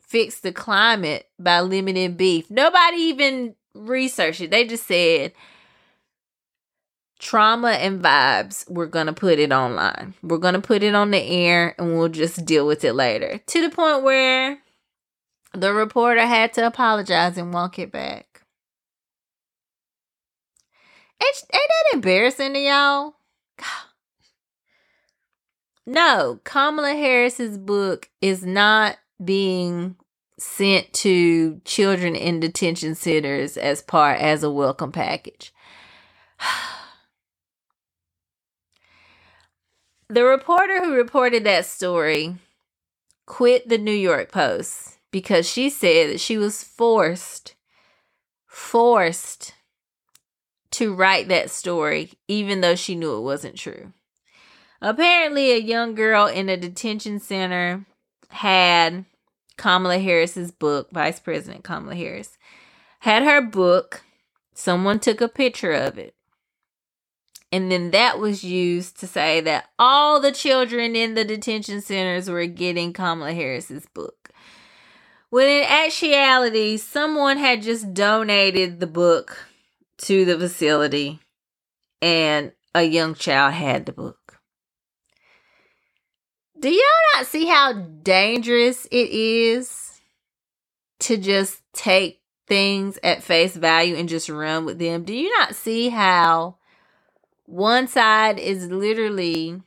[0.00, 2.50] fix the climate by limiting beef?
[2.50, 4.50] Nobody even researched it.
[4.50, 5.32] They just said,
[7.18, 10.14] trauma and vibes, we're going to put it online.
[10.22, 13.40] We're going to put it on the air and we'll just deal with it later.
[13.46, 14.58] To the point where
[15.60, 18.42] the reporter had to apologize and walk it back.
[21.22, 23.14] Ain't, ain't that embarrassing to y'all?
[25.88, 29.94] No, Kamala Harris's book is not being
[30.36, 35.54] sent to children in detention centers as part as a welcome package.
[40.08, 42.36] The reporter who reported that story
[43.26, 47.54] quit the New York Post because she said that she was forced,
[48.46, 49.54] forced
[50.70, 53.94] to write that story, even though she knew it wasn't true.
[54.82, 57.86] Apparently, a young girl in a detention center
[58.28, 59.06] had
[59.56, 62.36] Kamala Harris's book, Vice President Kamala Harris,
[62.98, 64.02] had her book.
[64.52, 66.14] Someone took a picture of it.
[67.50, 72.28] And then that was used to say that all the children in the detention centers
[72.28, 74.15] were getting Kamala Harris's book.
[75.30, 79.46] When in actuality, someone had just donated the book
[79.98, 81.20] to the facility
[82.00, 84.38] and a young child had the book.
[86.58, 86.80] Do y'all
[87.14, 90.00] not see how dangerous it is
[91.00, 95.04] to just take things at face value and just run with them?
[95.04, 96.56] Do you not see how
[97.44, 99.60] one side is literally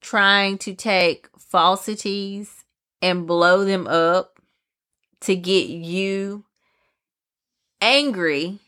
[0.00, 2.59] trying to take falsities
[3.02, 4.38] and blow them up
[5.20, 6.44] to get you
[7.80, 8.58] angry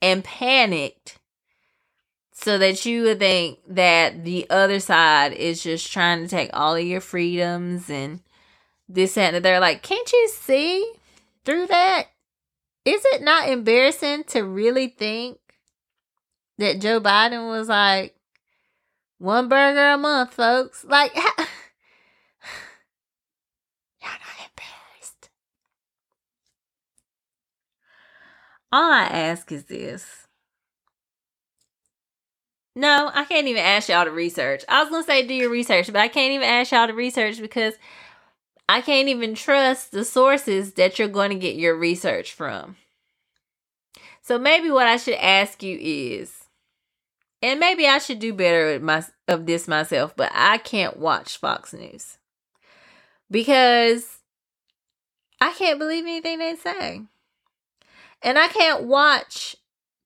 [0.00, 1.18] and panicked
[2.32, 6.74] so that you would think that the other side is just trying to take all
[6.74, 8.20] of your freedoms and
[8.88, 9.42] this and that.
[9.42, 10.92] they're like can't you see
[11.44, 12.08] through that
[12.84, 15.38] is it not embarrassing to really think
[16.58, 18.16] that Joe Biden was like,
[19.18, 20.84] one burger a month, folks.
[20.84, 21.24] Like, y'all
[24.02, 25.30] not embarrassed.
[28.72, 30.26] All I ask is this.
[32.74, 34.64] No, I can't even ask y'all to research.
[34.68, 37.38] I was to say do your research, but I can't even ask y'all to research
[37.38, 37.74] because
[38.66, 42.76] I can't even trust the sources that you're going to get your research from.
[44.22, 46.42] So maybe what I should ask you is
[47.42, 51.72] and maybe I should do better my, of this myself, but I can't watch Fox
[51.72, 52.18] News
[53.30, 54.18] because
[55.40, 57.02] I can't believe anything they say.
[58.22, 59.56] And I can't watch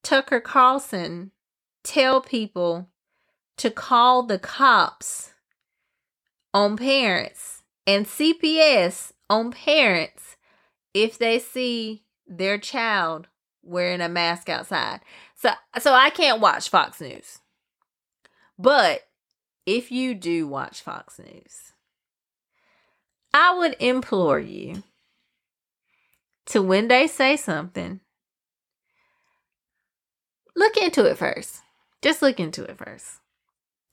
[0.03, 1.33] Tucker Carlson
[1.85, 2.89] tell people
[3.59, 5.33] to call the cops
[6.55, 10.37] on parents and CPS on parents
[10.95, 13.29] if they see their child
[13.63, 15.01] wearing a mask outside.
[15.35, 17.41] So so I can't watch Fox News.
[18.59, 19.03] But
[19.67, 21.73] if you do watch Fox News,
[23.35, 24.83] I would implore you
[26.47, 28.01] to when they say something,
[30.57, 31.63] look into it first.
[32.03, 33.21] Just look into it first.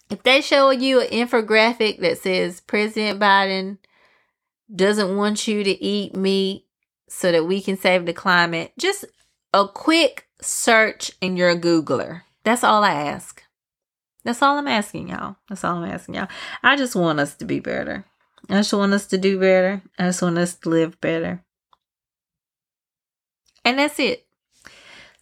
[0.10, 3.78] If they show you an infographic that says President Biden
[4.74, 6.66] doesn't want you to eat meat
[7.08, 9.06] so that we can save the climate, just
[9.54, 12.22] a quick search in your Googler.
[12.44, 13.44] That's all I ask.
[14.24, 15.36] That's all I'm asking y'all.
[15.50, 16.30] That's all I'm asking y'all.
[16.62, 18.06] I just want us to be better.
[18.50, 19.82] I just want us to do better.
[19.98, 21.44] I just want us to live better.
[23.66, 24.23] And that's it.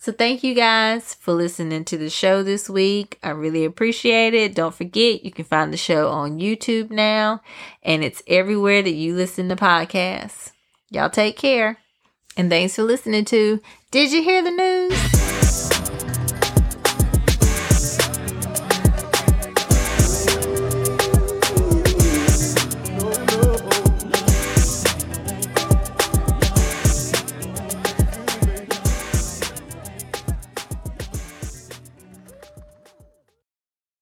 [0.02, 3.20] So thank you guys for listening to the show this week.
[3.22, 4.56] I really appreciate it.
[4.56, 7.44] Don't forget, you can find the show on YouTube now,
[7.84, 10.54] and it's everywhere that you listen to podcasts.
[10.90, 11.78] Y'all take care.
[12.36, 15.31] And thanks for listening to Did You Hear the News?